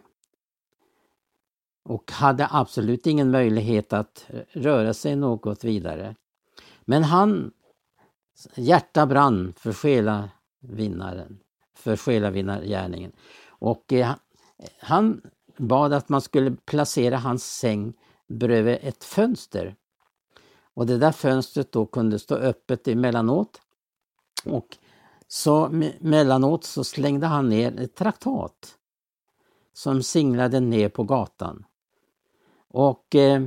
och 1.84 2.12
hade 2.12 2.48
absolut 2.50 3.06
ingen 3.06 3.30
möjlighet 3.30 3.92
att 3.92 4.26
röra 4.52 4.94
sig 4.94 5.16
något 5.16 5.64
vidare. 5.64 6.14
Men 6.84 7.04
han 7.04 7.52
hjärta 8.54 9.06
brann 9.06 9.52
för 9.56 9.72
själavinnaren, 9.72 11.38
för 11.74 11.96
själavinnargärningen. 11.96 13.12
Och 13.48 13.92
eh, 13.92 14.14
han 14.80 15.22
bad 15.60 15.92
att 15.92 16.08
man 16.08 16.20
skulle 16.20 16.50
placera 16.50 17.16
hans 17.16 17.56
säng 17.58 17.92
bredvid 18.28 18.78
ett 18.82 19.04
fönster. 19.04 19.76
Och 20.74 20.86
det 20.86 20.98
där 20.98 21.12
fönstret 21.12 21.72
då 21.72 21.86
kunde 21.86 22.18
stå 22.18 22.34
öppet 22.34 22.88
emellanåt. 22.88 23.60
Och 24.44 24.76
så 25.28 25.68
mellanåt 26.00 26.64
så 26.64 26.84
slängde 26.84 27.26
han 27.26 27.48
ner 27.48 27.80
ett 27.80 27.94
traktat 27.94 28.76
som 29.72 30.02
singlade 30.02 30.60
ner 30.60 30.88
på 30.88 31.04
gatan. 31.04 31.64
Och 32.68 33.14
eh, 33.14 33.42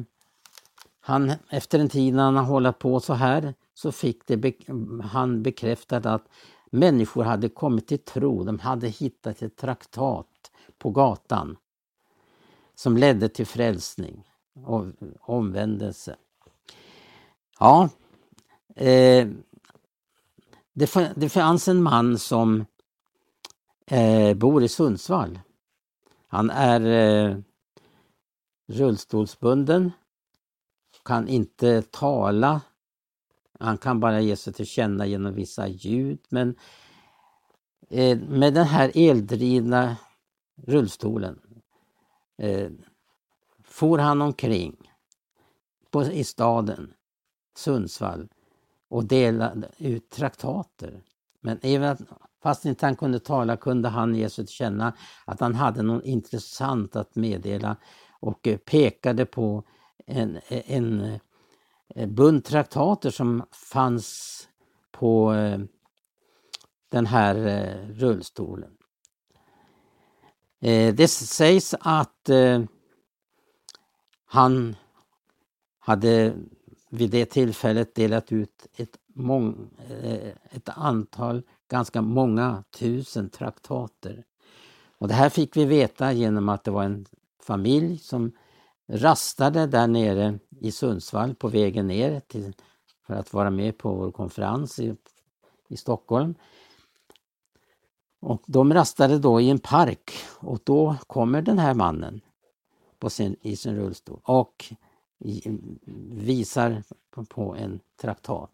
han, 0.99 1.33
efter 1.49 1.79
en 1.79 1.89
tid 1.89 2.13
när 2.13 2.23
han 2.23 2.35
har 2.35 2.43
hållit 2.43 2.79
på 2.79 2.99
så 2.99 3.13
här 3.13 3.53
så 3.73 3.91
fick 3.91 4.27
det, 4.27 4.53
han 5.03 5.43
bekräftat 5.43 6.05
att 6.05 6.27
människor 6.71 7.23
hade 7.23 7.49
kommit 7.49 7.87
till 7.87 7.99
tro. 7.99 8.43
De 8.43 8.59
hade 8.59 8.87
hittat 8.87 9.41
ett 9.41 9.57
traktat 9.57 10.27
på 10.77 10.89
gatan 10.89 11.57
som 12.75 12.97
ledde 12.97 13.29
till 13.29 13.45
frälsning 13.45 14.23
och 14.65 14.85
omvändelse. 15.19 16.15
Ja, 17.59 17.89
eh, 18.75 19.27
det, 20.73 21.13
det 21.15 21.29
fanns 21.29 21.67
en 21.67 21.83
man 21.83 22.19
som 22.19 22.65
eh, 23.87 24.33
bor 24.33 24.63
i 24.63 24.67
Sundsvall. 24.67 25.39
Han 26.27 26.49
är 26.49 26.81
eh, 26.81 27.37
rullstolsbunden, 28.67 29.91
kan 31.05 31.27
inte 31.27 31.81
tala. 31.81 32.61
Han 33.59 33.77
kan 33.77 33.99
bara 33.99 34.21
ge 34.21 34.35
sig 34.35 34.53
till 34.53 34.65
känna 34.65 35.05
genom 35.05 35.33
vissa 35.33 35.67
ljud 35.67 36.19
men 36.29 36.55
eh, 37.89 38.19
med 38.19 38.53
den 38.53 38.65
här 38.65 38.91
eldrivna 38.95 39.97
rullstolen 40.55 41.39
eh, 42.37 42.71
for 43.63 43.97
han 43.97 44.21
omkring 44.21 44.91
på, 45.91 46.03
i 46.03 46.23
staden 46.23 46.93
Sundsvall 47.55 48.29
och 48.89 49.05
delade 49.05 49.69
ut 49.77 50.09
traktater. 50.09 51.03
Men 51.41 51.59
även 51.61 51.97
fast 52.43 52.65
inte 52.65 52.85
han 52.85 52.95
kunde 52.95 53.19
tala 53.19 53.57
kunde 53.57 53.89
han 53.89 54.15
ge 54.15 54.29
sig 54.29 54.45
till 54.45 54.55
känna 54.55 54.93
att 55.25 55.39
han 55.39 55.55
hade 55.55 55.81
något 55.81 56.03
intressant 56.03 56.95
att 56.95 57.15
meddela 57.15 57.77
och 58.19 58.47
eh, 58.47 58.57
pekade 58.57 59.25
på 59.25 59.63
en, 60.05 60.39
en, 60.47 61.01
eh, 61.01 61.19
en 61.95 62.15
bunt 62.15 62.45
traktater 62.45 63.09
som 63.09 63.43
fanns 63.51 64.39
på 64.91 65.33
eh, 65.33 65.59
den 66.89 67.05
här 67.05 67.35
rullstolen. 67.89 68.77
Eh, 70.63 70.93
det 70.93 71.07
sägs 71.07 71.75
att 71.79 72.29
eh, 72.29 72.61
han 74.25 74.75
hade 75.79 76.33
vid 76.89 77.09
det 77.09 77.25
tillfället 77.25 77.95
delat 77.95 78.31
ut 78.31 78.67
ett, 78.75 78.97
mång, 79.13 79.69
eh, 79.89 80.27
ett 80.51 80.69
antal, 80.69 81.41
ganska 81.67 82.01
många 82.01 82.63
tusen 82.71 83.29
traktater. 83.29 84.23
Och 84.97 85.07
det 85.07 85.13
här 85.13 85.29
fick 85.29 85.57
vi 85.57 85.65
veta 85.65 86.11
genom 86.11 86.49
att 86.49 86.63
det 86.63 86.71
var 86.71 86.83
en 86.83 87.05
familj 87.41 87.97
som 87.97 88.31
rastade 88.87 89.67
där 89.67 89.87
nere 89.87 90.39
i 90.59 90.71
Sundsvall 90.71 91.35
på 91.35 91.47
vägen 91.47 91.87
ner 91.87 92.19
till, 92.19 92.53
för 93.07 93.13
att 93.13 93.33
vara 93.33 93.49
med 93.49 93.77
på 93.77 93.93
vår 93.93 94.11
konferens 94.11 94.79
i, 94.79 94.95
i 95.67 95.77
Stockholm. 95.77 96.35
Och 98.23 98.43
de 98.45 98.73
rastade 98.73 99.19
då 99.19 99.41
i 99.41 99.49
en 99.49 99.59
park 99.59 100.11
och 100.39 100.59
då 100.63 100.95
kommer 101.07 101.41
den 101.41 101.59
här 101.59 101.73
mannen 101.73 102.21
på 102.99 103.09
sin, 103.09 103.35
i 103.41 103.55
sin 103.55 103.75
rullstol 103.75 104.19
och 104.23 104.65
visar 106.11 106.83
på 107.27 107.55
en 107.55 107.79
traktat. 108.01 108.51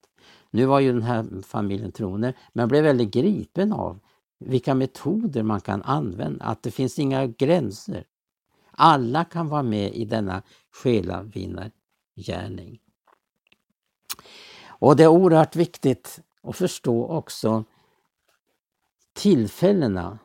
Nu 0.52 0.66
var 0.66 0.80
ju 0.80 0.94
den 0.94 1.04
här 1.04 1.42
familjen 1.42 1.92
troende 1.92 2.34
men 2.54 2.68
blev 2.68 2.84
väldigt 2.84 3.12
gripen 3.12 3.74
av 3.74 4.00
vilka 4.40 4.76
metoder 4.76 5.44
man 5.44 5.62
kan 5.62 5.82
använda, 5.82 6.46
att 6.46 6.64
det 6.64 6.72
finns 6.72 7.00
inga 7.00 7.28
gränser. 7.28 8.04
Alla 8.72 9.26
kan 9.26 9.50
vara 9.50 9.64
med 9.64 9.96
i 9.96 10.06
denna 10.06 10.42
själavinnargärning. 10.72 12.80
Och 14.68 14.96
det 14.96 15.04
är 15.04 15.08
oerhört 15.08 15.56
viktigt 15.56 16.20
att 16.44 16.56
förstå 16.56 17.08
också 17.08 17.64
tillfällena 19.14 20.20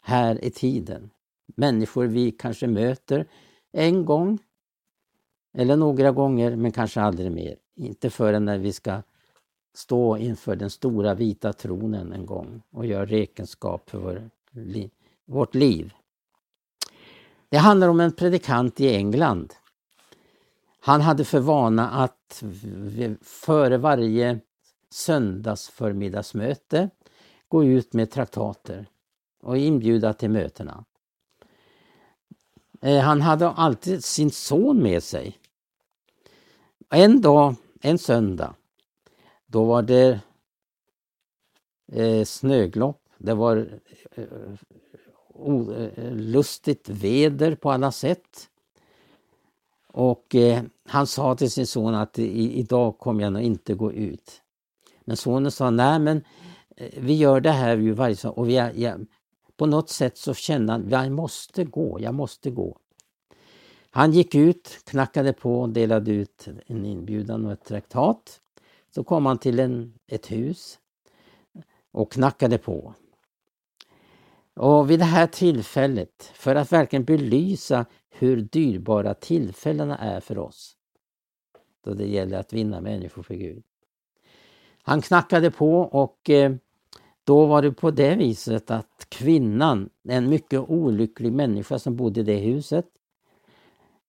här 0.00 0.44
i 0.44 0.50
tiden. 0.50 1.10
Människor 1.46 2.06
vi 2.06 2.30
kanske 2.30 2.66
möter 2.66 3.26
en 3.72 4.04
gång 4.04 4.38
eller 5.54 5.76
några 5.76 6.10
gånger 6.10 6.56
men 6.56 6.72
kanske 6.72 7.00
aldrig 7.00 7.32
mer. 7.32 7.56
Inte 7.76 8.10
förrän 8.10 8.44
när 8.44 8.58
vi 8.58 8.72
ska 8.72 9.02
stå 9.74 10.16
inför 10.16 10.56
den 10.56 10.70
stora 10.70 11.14
vita 11.14 11.52
tronen 11.52 12.12
en 12.12 12.26
gång 12.26 12.62
och 12.70 12.86
göra 12.86 13.06
räkenskap 13.06 13.90
för 13.90 13.98
vår, 13.98 14.30
vårt 15.26 15.54
liv. 15.54 15.92
Det 17.48 17.56
handlar 17.56 17.88
om 17.88 18.00
en 18.00 18.12
predikant 18.12 18.80
i 18.80 18.94
England. 18.94 19.54
Han 20.80 21.00
hade 21.00 21.24
för 21.24 21.40
vana 21.40 21.90
att 21.90 22.42
före 23.22 23.78
varje 23.78 24.40
söndagsförmiddagsmöte 24.90 26.90
gå 27.50 27.64
ut 27.64 27.92
med 27.92 28.10
traktater 28.10 28.86
och 29.42 29.58
inbjuda 29.58 30.12
till 30.12 30.30
mötena. 30.30 30.84
Eh, 32.80 32.98
han 32.98 33.20
hade 33.20 33.48
alltid 33.48 34.04
sin 34.04 34.30
son 34.30 34.82
med 34.82 35.02
sig. 35.02 35.38
En 36.90 37.20
dag, 37.20 37.54
en 37.80 37.98
söndag, 37.98 38.54
då 39.46 39.64
var 39.64 39.82
det 39.82 40.20
eh, 41.92 42.24
snöglopp, 42.24 43.02
det 43.18 43.34
var 43.34 43.80
eh, 44.16 44.24
olustigt 45.28 46.88
väder 46.88 47.54
på 47.54 47.70
alla 47.70 47.92
sätt. 47.92 48.48
Och 49.86 50.34
eh, 50.34 50.62
han 50.86 51.06
sa 51.06 51.36
till 51.36 51.50
sin 51.50 51.66
son 51.66 51.94
att 51.94 52.18
idag 52.18 52.98
kommer 52.98 53.22
jag 53.22 53.32
nog 53.32 53.42
inte 53.42 53.74
gå 53.74 53.92
ut. 53.92 54.42
Men 55.04 55.16
sonen 55.16 55.50
sa, 55.50 55.70
nej 55.70 55.98
men 55.98 56.24
Eh, 56.80 56.88
vi 56.96 57.14
gör 57.14 57.40
det 57.40 57.50
här 57.50 57.76
ju 57.76 57.92
varje 57.92 58.14
dag 58.14 58.38
och 58.38 58.48
vi 58.48 58.56
är, 58.56 58.72
ja, 58.76 58.96
på 59.56 59.66
något 59.66 59.90
sätt 59.90 60.18
så 60.18 60.34
kände 60.34 60.72
han, 60.72 60.88
jag 60.88 61.12
måste 61.12 61.64
gå, 61.64 62.00
jag 62.00 62.14
måste 62.14 62.50
gå. 62.50 62.78
Han 63.90 64.12
gick 64.12 64.34
ut, 64.34 64.80
knackade 64.84 65.32
på 65.32 65.60
och 65.60 65.68
delade 65.68 66.10
ut 66.10 66.48
en 66.66 66.86
inbjudan 66.86 67.46
och 67.46 67.52
ett 67.52 67.64
traktat. 67.64 68.40
Så 68.94 69.04
kom 69.04 69.26
han 69.26 69.38
till 69.38 69.58
en, 69.58 69.94
ett 70.06 70.32
hus 70.32 70.78
och 71.92 72.12
knackade 72.12 72.58
på. 72.58 72.94
Och 74.54 74.90
vid 74.90 74.98
det 74.98 75.04
här 75.04 75.26
tillfället, 75.26 76.30
för 76.34 76.54
att 76.54 76.72
verkligen 76.72 77.04
belysa 77.04 77.86
hur 78.10 78.36
dyrbara 78.36 79.14
tillfällena 79.14 79.98
är 79.98 80.20
för 80.20 80.38
oss, 80.38 80.76
då 81.84 81.94
det 81.94 82.06
gäller 82.06 82.38
att 82.38 82.52
vinna 82.52 82.80
människor 82.80 83.22
för 83.22 83.34
Gud. 83.34 83.62
Han 84.82 85.02
knackade 85.02 85.50
på 85.50 85.80
och 85.80 86.30
eh, 86.30 86.54
då 87.24 87.46
var 87.46 87.62
det 87.62 87.72
på 87.72 87.90
det 87.90 88.14
viset 88.14 88.70
att 88.70 89.06
kvinnan, 89.08 89.90
en 90.08 90.28
mycket 90.28 90.60
olycklig 90.60 91.32
människa 91.32 91.78
som 91.78 91.96
bodde 91.96 92.20
i 92.20 92.22
det 92.22 92.36
huset, 92.36 92.86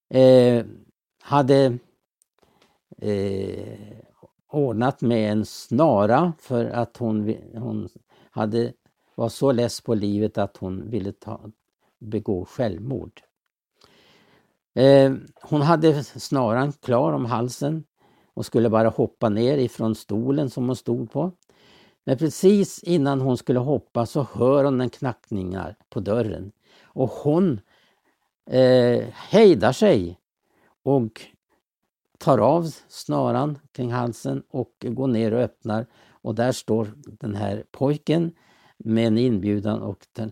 eh, 0.09 0.65
hade 1.21 1.77
eh, 2.97 3.77
ordnat 4.47 5.01
med 5.01 5.31
en 5.31 5.45
snara 5.45 6.33
för 6.39 6.65
att 6.65 6.97
hon, 6.97 7.35
hon 7.53 7.89
hade, 8.31 8.73
var 9.15 9.29
så 9.29 9.51
less 9.51 9.81
på 9.81 9.93
livet 9.93 10.37
att 10.37 10.57
hon 10.57 10.89
ville 10.89 11.11
ta, 11.11 11.41
begå 11.99 12.45
självmord. 12.45 13.21
Eh, 14.75 15.13
hon 15.41 15.61
hade 15.61 16.03
snaran 16.03 16.71
klar 16.73 17.13
om 17.13 17.25
halsen 17.25 17.83
och 18.33 18.45
skulle 18.45 18.69
bara 18.69 18.89
hoppa 18.89 19.29
ner 19.29 19.57
ifrån 19.57 19.95
stolen 19.95 20.49
som 20.49 20.67
hon 20.67 20.75
stod 20.75 21.11
på. 21.11 21.31
Men 22.03 22.17
precis 22.17 22.83
innan 22.83 23.21
hon 23.21 23.37
skulle 23.37 23.59
hoppa 23.59 24.05
så 24.05 24.27
hör 24.33 24.63
hon 24.63 24.81
en 24.81 24.89
knackningar 24.89 25.75
på 25.89 25.99
dörren 25.99 26.51
och 26.83 27.09
hon 27.09 27.59
eh, 28.49 29.05
hejdar 29.13 29.71
sig 29.71 30.19
och 30.83 31.21
tar 32.17 32.37
av 32.37 32.75
snaran 32.87 33.59
kring 33.71 33.91
halsen 33.91 34.43
och 34.49 34.85
går 34.89 35.07
ner 35.07 35.33
och 35.33 35.41
öppnar 35.41 35.85
och 36.09 36.35
där 36.35 36.51
står 36.51 36.93
den 37.05 37.35
här 37.35 37.63
pojken 37.71 38.31
med 38.77 39.07
en 39.07 39.17
inbjudan 39.17 39.81
och, 39.81 40.07
den, 40.13 40.31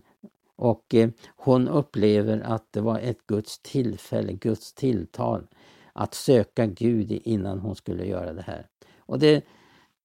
och 0.56 0.94
eh, 0.94 1.10
hon 1.36 1.68
upplever 1.68 2.40
att 2.40 2.66
det 2.70 2.80
var 2.80 2.98
ett 2.98 3.26
Guds 3.26 3.58
tillfälle, 3.62 4.32
Guds 4.32 4.72
tilltal 4.72 5.46
att 5.92 6.14
söka 6.14 6.66
Gud 6.66 7.12
innan 7.12 7.58
hon 7.58 7.76
skulle 7.76 8.04
göra 8.04 8.32
det 8.32 8.42
här. 8.42 8.66
Och 8.98 9.18
det, 9.18 9.44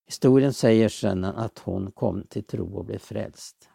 historien 0.06 0.54
säger 0.54 0.90
sedan 0.90 1.24
att 1.24 1.60
hon 1.60 1.92
kom 1.92 2.24
till 2.24 2.44
tro 2.44 2.78
och 2.78 2.86
blev 2.86 3.00
frälst. 3.00 3.70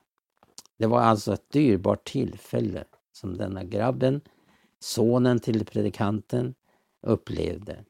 Det 0.79 0.87
var 0.87 1.01
alltså 1.01 1.33
ett 1.33 1.51
dyrbart 1.51 2.05
tillfälle 2.05 2.85
som 3.13 3.37
denna 3.37 3.65
grabben, 3.65 4.21
sonen 4.79 5.41
till 5.41 5.65
predikanten, 5.65 6.55
upplevde. 7.03 7.85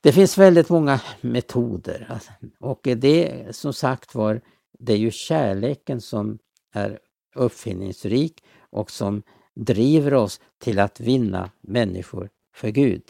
Det 0.00 0.12
finns 0.12 0.38
väldigt 0.38 0.68
många 0.68 1.00
metoder 1.20 2.20
och 2.58 2.80
det 2.82 3.46
som 3.56 3.72
sagt 3.72 4.14
var, 4.14 4.40
det 4.78 4.92
är 4.92 4.96
ju 4.96 5.10
kärleken 5.10 6.00
som 6.00 6.38
är 6.72 6.98
uppfinningsrik 7.34 8.44
och 8.70 8.90
som 8.90 9.22
driver 9.54 10.14
oss 10.14 10.40
till 10.58 10.78
att 10.78 11.00
vinna 11.00 11.50
människor 11.60 12.30
för 12.54 12.68
Gud. 12.68 13.02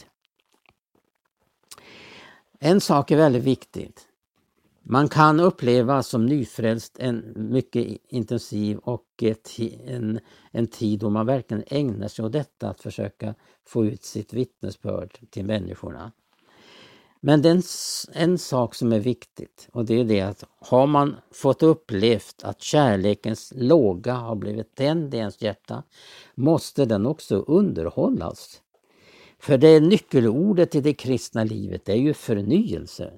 En 2.62 2.80
sak 2.80 3.10
är 3.10 3.16
väldigt 3.16 3.42
viktigt. 3.42 4.08
Man 4.82 5.08
kan 5.08 5.40
uppleva 5.40 6.02
som 6.02 6.26
nyfrälst 6.26 6.98
en 6.98 7.32
mycket 7.36 7.98
intensiv 8.08 8.78
och 8.78 9.22
en, 9.86 10.20
en 10.50 10.66
tid 10.66 10.98
då 10.98 11.10
man 11.10 11.26
verkligen 11.26 11.64
ägnar 11.66 12.08
sig 12.08 12.24
åt 12.24 12.32
detta 12.32 12.68
att 12.68 12.80
försöka 12.80 13.34
få 13.66 13.86
ut 13.86 14.04
sitt 14.04 14.32
vittnesbörd 14.32 15.18
till 15.30 15.44
människorna. 15.44 16.12
Men 17.20 17.42
det 17.42 17.48
är 17.48 17.54
en, 17.54 17.62
en 18.12 18.38
sak 18.38 18.74
som 18.74 18.92
är 18.92 19.00
viktigt 19.00 19.68
och 19.72 19.84
det 19.84 20.00
är 20.00 20.04
det 20.04 20.20
att 20.20 20.44
har 20.60 20.86
man 20.86 21.16
fått 21.30 21.62
upplevt 21.62 22.42
att 22.42 22.62
kärlekens 22.62 23.52
låga 23.56 24.14
har 24.14 24.36
blivit 24.36 24.74
tänd 24.74 25.14
i 25.14 25.16
ens 25.16 25.42
hjärta 25.42 25.82
måste 26.34 26.84
den 26.84 27.06
också 27.06 27.36
underhållas. 27.36 28.59
För 29.40 29.58
det 29.58 29.80
nyckelordet 29.80 30.74
i 30.74 30.80
det 30.80 30.94
kristna 30.94 31.44
livet 31.44 31.84
det 31.84 31.92
är 31.92 31.96
ju 31.96 32.14
förnyelse. 32.14 33.12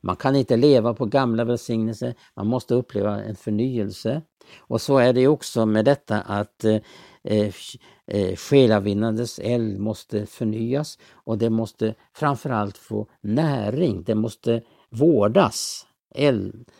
Man 0.00 0.16
kan 0.16 0.36
inte 0.36 0.56
leva 0.56 0.94
på 0.94 1.06
gamla 1.06 1.44
välsignelser, 1.44 2.14
man 2.34 2.46
måste 2.46 2.74
uppleva 2.74 3.22
en 3.22 3.36
förnyelse. 3.36 4.22
Och 4.58 4.80
så 4.80 4.98
är 4.98 5.12
det 5.12 5.28
också 5.28 5.66
med 5.66 5.84
detta 5.84 6.20
att 6.20 6.64
eh, 6.64 6.78
eh, 7.22 7.54
eh, 8.06 8.36
själavinnandets 8.36 9.38
eld 9.38 9.78
måste 9.78 10.26
förnyas 10.26 10.98
och 11.12 11.38
det 11.38 11.50
måste 11.50 11.94
framförallt 12.12 12.78
få 12.78 13.06
näring, 13.20 14.02
det 14.02 14.14
måste 14.14 14.62
vårdas. 14.90 15.86
Eld, 16.14 16.70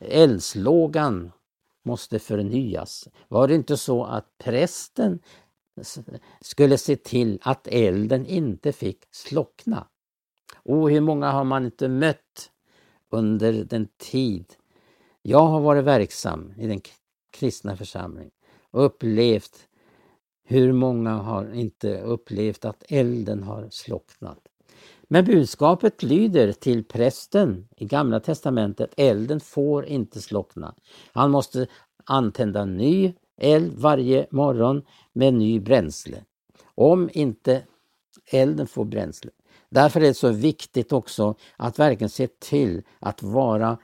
eldslågan 0.00 1.32
måste 1.84 2.18
förnyas. 2.18 3.08
Var 3.28 3.48
det 3.48 3.54
inte 3.54 3.76
så 3.76 4.04
att 4.04 4.38
prästen 4.38 5.18
skulle 6.40 6.78
se 6.78 6.96
till 6.96 7.38
att 7.42 7.66
elden 7.66 8.26
inte 8.26 8.72
fick 8.72 9.04
slockna? 9.10 9.86
Och 10.56 10.90
hur 10.90 11.00
många 11.00 11.30
har 11.30 11.44
man 11.44 11.64
inte 11.64 11.88
mött 11.88 12.50
under 13.10 13.52
den 13.52 13.88
tid 13.96 14.46
jag 15.22 15.46
har 15.46 15.60
varit 15.60 15.84
verksam 15.84 16.52
i 16.58 16.66
den 16.66 16.80
kristna 17.30 17.76
församlingen 17.76 18.30
och 18.70 18.84
upplevt 18.84 19.68
hur 20.44 20.72
många 20.72 21.14
har 21.14 21.52
inte 21.54 22.00
upplevt 22.00 22.64
att 22.64 22.84
elden 22.88 23.42
har 23.42 23.68
slocknat? 23.70 24.38
Men 25.08 25.24
budskapet 25.24 26.02
lyder 26.02 26.52
till 26.52 26.84
prästen 26.84 27.68
i 27.76 27.84
Gamla 27.84 28.20
testamentet, 28.20 28.94
elden 28.96 29.40
får 29.40 29.86
inte 29.86 30.20
slockna. 30.20 30.74
Han 31.12 31.30
måste 31.30 31.66
antända 32.04 32.64
ny 32.64 33.14
eld 33.36 33.78
varje 33.78 34.26
morgon 34.30 34.82
med 35.12 35.34
ny 35.34 35.60
bränsle. 35.60 36.24
Om 36.74 37.10
inte 37.12 37.62
elden 38.32 38.66
får 38.66 38.84
bränsle. 38.84 39.30
Därför 39.70 40.00
är 40.00 40.04
det 40.04 40.14
så 40.14 40.30
viktigt 40.30 40.92
också 40.92 41.34
att 41.56 41.78
verkligen 41.78 42.10
se 42.10 42.26
till 42.26 42.82
att 42.98 43.22
vara, 43.22 43.78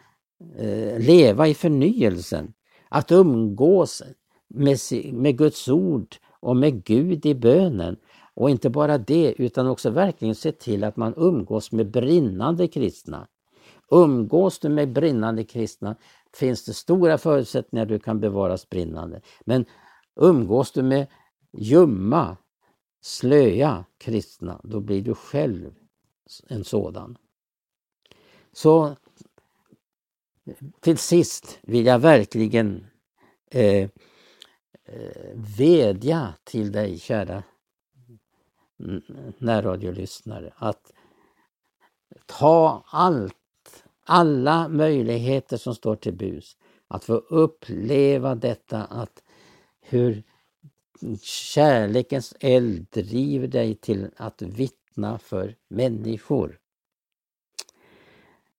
eh, 0.56 0.98
leva 0.98 1.48
i 1.48 1.54
förnyelsen. 1.54 2.52
Att 2.88 3.12
umgås 3.12 4.02
med, 4.48 4.78
med 5.12 5.38
Guds 5.38 5.68
ord 5.68 6.16
och 6.40 6.56
med 6.56 6.84
Gud 6.84 7.26
i 7.26 7.34
bönen. 7.34 7.96
Och 8.34 8.50
inte 8.50 8.70
bara 8.70 8.98
det, 8.98 9.34
utan 9.38 9.66
också 9.66 9.90
verkligen 9.90 10.34
se 10.34 10.52
till 10.52 10.84
att 10.84 10.96
man 10.96 11.14
umgås 11.16 11.72
med 11.72 11.90
brinnande 11.90 12.68
kristna. 12.68 13.26
Umgås 13.92 14.58
du 14.58 14.68
med 14.68 14.92
brinnande 14.92 15.44
kristna 15.44 15.96
finns 16.32 16.64
det 16.64 16.74
stora 16.74 17.18
förutsättningar 17.18 17.86
du 17.86 17.98
kan 17.98 18.20
bevaras 18.20 18.68
brinnande. 18.68 19.20
Men 19.44 19.64
umgås 20.16 20.72
du 20.72 20.82
med 20.82 21.06
ljumma, 21.52 22.36
slöja 23.00 23.84
kristna, 23.98 24.60
då 24.64 24.80
blir 24.80 25.02
du 25.02 25.14
själv 25.14 25.74
en 26.48 26.64
sådan. 26.64 27.18
Så 28.52 28.96
till 30.80 30.98
sist 30.98 31.58
vill 31.62 31.86
jag 31.86 31.98
verkligen 31.98 32.86
eh, 33.50 33.88
Eh, 34.84 35.32
vädja 35.58 36.34
till 36.44 36.72
dig 36.72 36.98
kära 36.98 37.42
närradiolyssnare 39.38 40.52
att 40.56 40.92
ta 42.26 42.84
allt, 42.86 43.36
alla 44.04 44.68
möjligheter 44.68 45.56
som 45.56 45.74
står 45.74 45.96
till 45.96 46.14
bus. 46.14 46.56
Att 46.88 47.04
få 47.04 47.14
uppleva 47.14 48.34
detta 48.34 48.84
att 48.84 49.22
hur 49.80 50.22
kärlekens 51.22 52.34
eld 52.40 52.86
driver 52.90 53.46
dig 53.46 53.74
till 53.74 54.10
att 54.16 54.42
vittna 54.42 55.18
för 55.18 55.56
människor. 55.68 56.58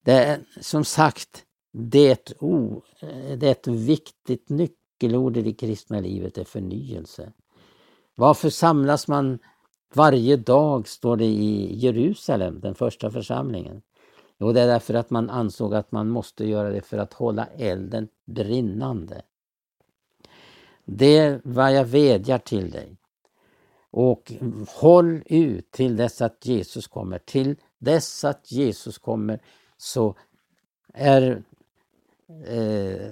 Det 0.02 0.12
är 0.12 0.46
som 0.62 0.86
sagt, 0.86 1.46
det 1.72 2.00
är 2.00 2.12
ett, 2.12 2.34
o, 2.40 2.84
det 3.38 3.48
är 3.48 3.52
ett 3.52 3.68
viktigt 3.68 4.50
nyckelord 4.50 5.38
i 5.38 5.42
det 5.42 5.54
kristna 5.54 6.00
livet 6.00 6.38
är 6.38 6.44
förnyelse. 6.44 7.34
Varför 8.16 8.50
samlas 8.50 9.08
man 9.08 9.40
varje 9.94 10.38
dag, 10.38 10.88
står 10.88 11.18
det 11.18 11.26
i 11.26 11.80
Jerusalem, 11.80 12.60
den 12.60 12.76
första 12.76 13.12
församlingen? 13.12 13.82
Jo, 14.44 14.52
det 14.52 14.62
är 14.62 14.68
därför 14.68 14.94
att 14.94 15.10
man 15.10 15.30
ansåg 15.30 15.76
att 15.76 15.92
man 15.92 16.10
måste 16.10 16.46
göra 16.46 16.70
det 16.70 16.82
för 16.82 16.98
att 16.98 17.14
hålla 17.14 17.46
elden 17.46 18.08
brinnande. 18.26 19.22
Det 20.86 21.18
är 21.18 21.42
vad 21.44 21.74
jag 21.74 21.86
vädjar 21.86 22.38
till 22.38 22.72
dig. 22.72 22.98
Och 23.92 24.34
håll 24.68 25.24
ut 25.26 25.72
till 25.72 25.96
dess 25.96 26.22
att 26.22 26.46
Jesus 26.46 26.88
kommer. 26.88 27.20
Till 27.20 27.56
dess 27.80 28.24
att 28.24 28.52
Jesus 28.52 28.98
kommer 28.98 29.40
så 29.78 30.16
är 30.94 31.44
eh, 32.48 33.12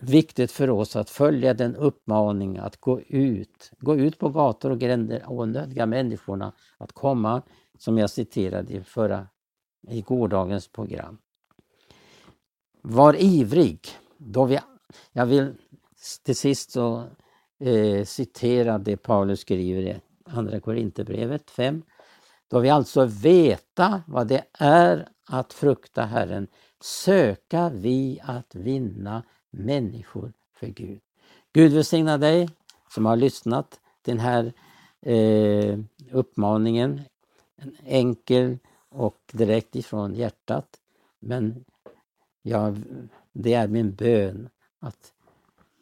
viktigt 0.00 0.52
för 0.52 0.70
oss 0.70 0.96
att 0.96 1.10
följa 1.10 1.54
den 1.54 1.76
uppmaning 1.76 2.58
att 2.58 2.76
gå 2.76 3.00
ut, 3.00 3.72
gå 3.78 3.96
ut 3.96 4.18
på 4.18 4.28
gator 4.28 4.70
och 4.70 4.78
gränder 4.78 5.22
och 5.26 5.48
nödga 5.48 5.86
människorna 5.86 6.52
att 6.78 6.92
komma, 6.92 7.42
som 7.78 7.98
jag 7.98 8.10
citerade 8.10 8.72
i, 8.72 8.82
förra, 8.82 9.26
i 9.88 10.00
gårdagens 10.00 10.68
program. 10.68 11.18
Var 12.82 13.16
ivrig. 13.22 13.80
Då 14.16 14.44
vi, 14.44 14.58
jag 15.12 15.26
vill 15.26 15.54
till 16.22 16.36
sist 16.36 16.70
så, 16.70 17.04
eh, 17.60 18.04
citera 18.04 18.78
det 18.78 18.96
Paulus 18.96 19.40
skriver 19.40 19.82
i 19.82 20.00
Andra 20.24 20.60
Korinthierbrevet 20.60 21.50
5. 21.50 21.82
Då 22.48 22.60
vi 22.60 22.70
alltså 22.70 23.04
veta 23.04 24.02
vad 24.06 24.26
det 24.26 24.44
är 24.58 25.08
att 25.28 25.52
frukta 25.52 26.02
Herren, 26.02 26.48
söka 26.80 27.70
vi 27.74 28.20
att 28.22 28.54
vinna 28.54 29.22
människor 29.50 30.32
för 30.54 30.66
Gud. 30.66 31.00
Gud 31.52 31.72
välsigna 31.72 32.18
dig 32.18 32.48
som 32.94 33.06
har 33.06 33.16
lyssnat 33.16 33.70
till 34.02 34.16
den 34.16 34.18
här 34.18 34.52
eh, 35.02 35.78
uppmaningen. 36.12 37.00
Enkel 37.84 38.58
och 38.88 39.18
direkt 39.32 39.76
ifrån 39.76 40.14
hjärtat. 40.14 40.80
Men 41.18 41.64
jag, 42.42 42.82
det 43.32 43.54
är 43.54 43.68
min 43.68 43.94
bön 43.94 44.48
att 44.78 45.12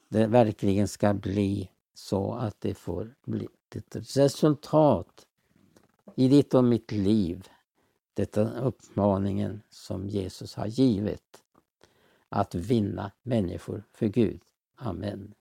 det 0.09 0.27
verkligen 0.27 0.89
ska 0.89 1.15
bli 1.15 1.71
så 1.95 2.33
att 2.33 2.61
det 2.61 2.75
får 2.75 3.15
bli 3.25 3.49
ett 3.75 3.97
resultat 4.17 5.27
i 6.17 6.29
ditt 6.29 6.55
och 6.55 6.65
mitt 6.65 6.93
liv. 6.93 7.49
Detta 8.15 8.61
uppmaningen 8.61 9.63
som 9.71 10.09
Jesus 10.09 10.55
har 10.55 10.67
givit. 10.67 11.43
Att 12.29 12.55
vinna 12.55 13.11
människor 13.23 13.85
för 13.93 14.07
Gud. 14.07 14.41
Amen. 14.77 15.35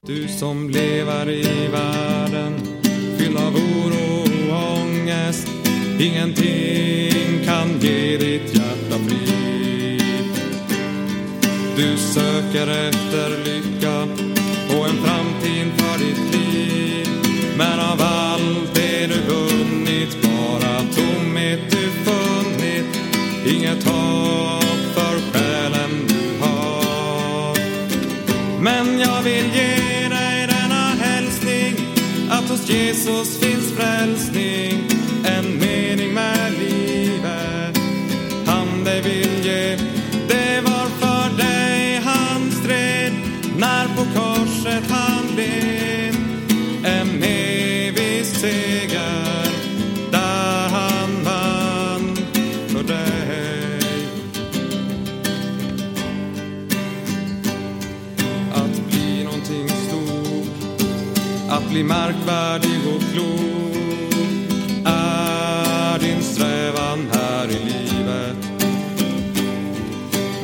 Du 0.00 0.28
som 0.28 0.70
lever 0.70 1.30
i 1.30 1.68
världen 1.68 2.58
fylld 3.18 3.36
av 3.36 3.54
oro 3.54 4.52
och 4.52 4.82
ångest 4.82 5.53
Ingenting 5.98 7.44
kan 7.44 7.78
ge 7.80 8.16
ditt 8.16 8.54
hjärta 8.54 8.98
frid 9.08 10.04
Du 11.76 11.96
söker 11.96 12.66
efter 12.88 13.44
lycka 13.44 14.02
och 14.78 14.88
en 14.88 14.96
framtid 15.04 15.66
för 15.76 15.98
ditt 15.98 16.34
liv. 16.34 17.08
Men 17.58 17.80
av 17.80 18.00
allt 18.02 18.74
det 18.74 19.06
du 19.06 19.20
vunnit 19.20 20.22
bara 20.22 20.78
tomhet 20.78 21.60
du 21.70 21.90
funnit. 22.04 23.00
Inget 23.46 23.84
hopp 23.84 24.94
för 24.94 25.32
själen 25.32 25.90
du 26.08 26.44
har. 26.44 27.56
Men 28.60 28.98
jag 29.00 29.22
vill 29.22 29.46
ge 29.54 30.08
dig 30.08 30.46
denna 30.46 30.88
hälsning 31.00 31.74
att 32.30 32.48
hos 32.48 32.70
Jesus 32.70 33.38
finns 33.38 33.63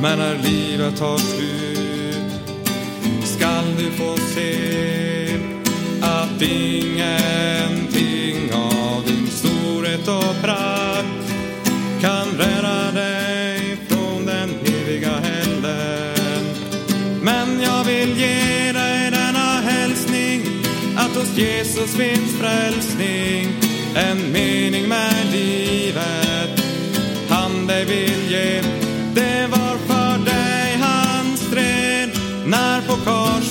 men 0.02 0.18
när 0.18 0.38
livet 0.38 0.96
tar 0.96 1.18
slut 1.18 2.32
skall 3.24 3.64
du 3.78 3.90
få 3.90 4.16
se 4.16 5.36
att 6.00 6.42
ingenting 6.42 7.92
av 8.54 9.04
din 9.06 9.26
storhet 9.26 10.08
och 10.08 10.42
prakt 10.42 11.32
kan 12.00 12.28
rädda 12.38 12.92
dig 12.92 13.76
från 13.88 14.26
den 14.26 14.50
eviga 14.64 15.18
helden 15.18 16.44
men 17.22 17.60
jag 17.60 17.84
vill 17.84 18.18
ge 18.18 18.72
dig 18.72 19.10
denna 19.10 19.60
hälsning 19.60 20.42
att 20.96 21.16
hos 21.16 21.38
Jesus 21.38 21.96
finns 21.96 22.38
frälsning 22.38 23.48
en 23.94 24.32
mening 24.32 24.88
med 24.88 25.26
livet. 25.32 26.29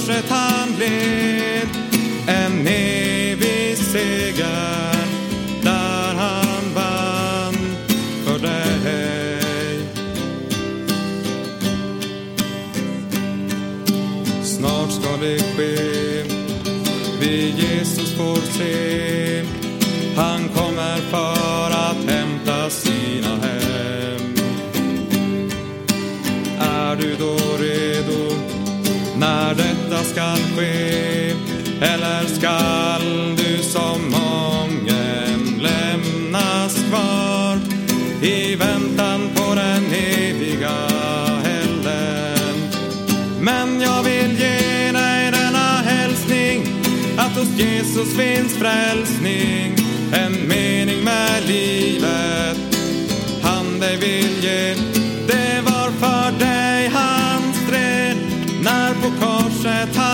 Korset 0.09 0.29
han 0.29 0.69
led 0.79 1.67
en 2.27 2.67
evig 2.67 3.77
seger 3.77 5.05
där 5.63 6.13
han 6.15 6.73
vann 6.75 7.55
för 8.25 8.39
dig. 8.39 9.79
Snart 14.43 14.91
ska 14.91 15.17
det 15.21 15.39
ske 15.39 16.23
Vi 17.19 17.53
Jesus 17.57 18.13
får 18.17 18.35
se. 18.57 19.43
Han 20.15 20.49
kommer 20.49 20.68
ske? 30.55 31.35
Eller 31.81 32.25
skall 32.25 33.35
du 33.37 33.63
som 33.63 34.11
mången 34.11 35.61
lämnas 35.61 36.75
kvar 36.89 37.59
i 38.21 38.55
väntan 38.55 39.29
på 39.35 39.55
den 39.55 39.83
eviga 39.93 40.77
helden? 41.43 42.55
Men 43.41 43.81
jag 43.81 44.03
vill 44.03 44.39
ge 44.39 44.91
dig 44.91 45.31
denna 45.31 45.81
hälsning 45.85 46.63
att 47.17 47.37
hos 47.37 47.49
Jesus 47.57 48.17
finns 48.17 48.53
frälsning 48.53 49.75
en 50.13 50.47
mening 50.47 51.03
med 51.03 51.43
livet 51.47 52.57
han 53.43 53.79
dig 53.79 53.97
vill 53.97 54.43
ge 54.43 54.75
det 55.27 55.61
var 55.65 55.91
för 55.91 56.39
dig 56.39 56.87
han 56.93 57.53
stred 57.53 58.17
när 58.63 58.93
på 58.93 59.25
korset 59.25 59.95
han 59.95 60.08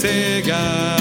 Sega 0.00 0.99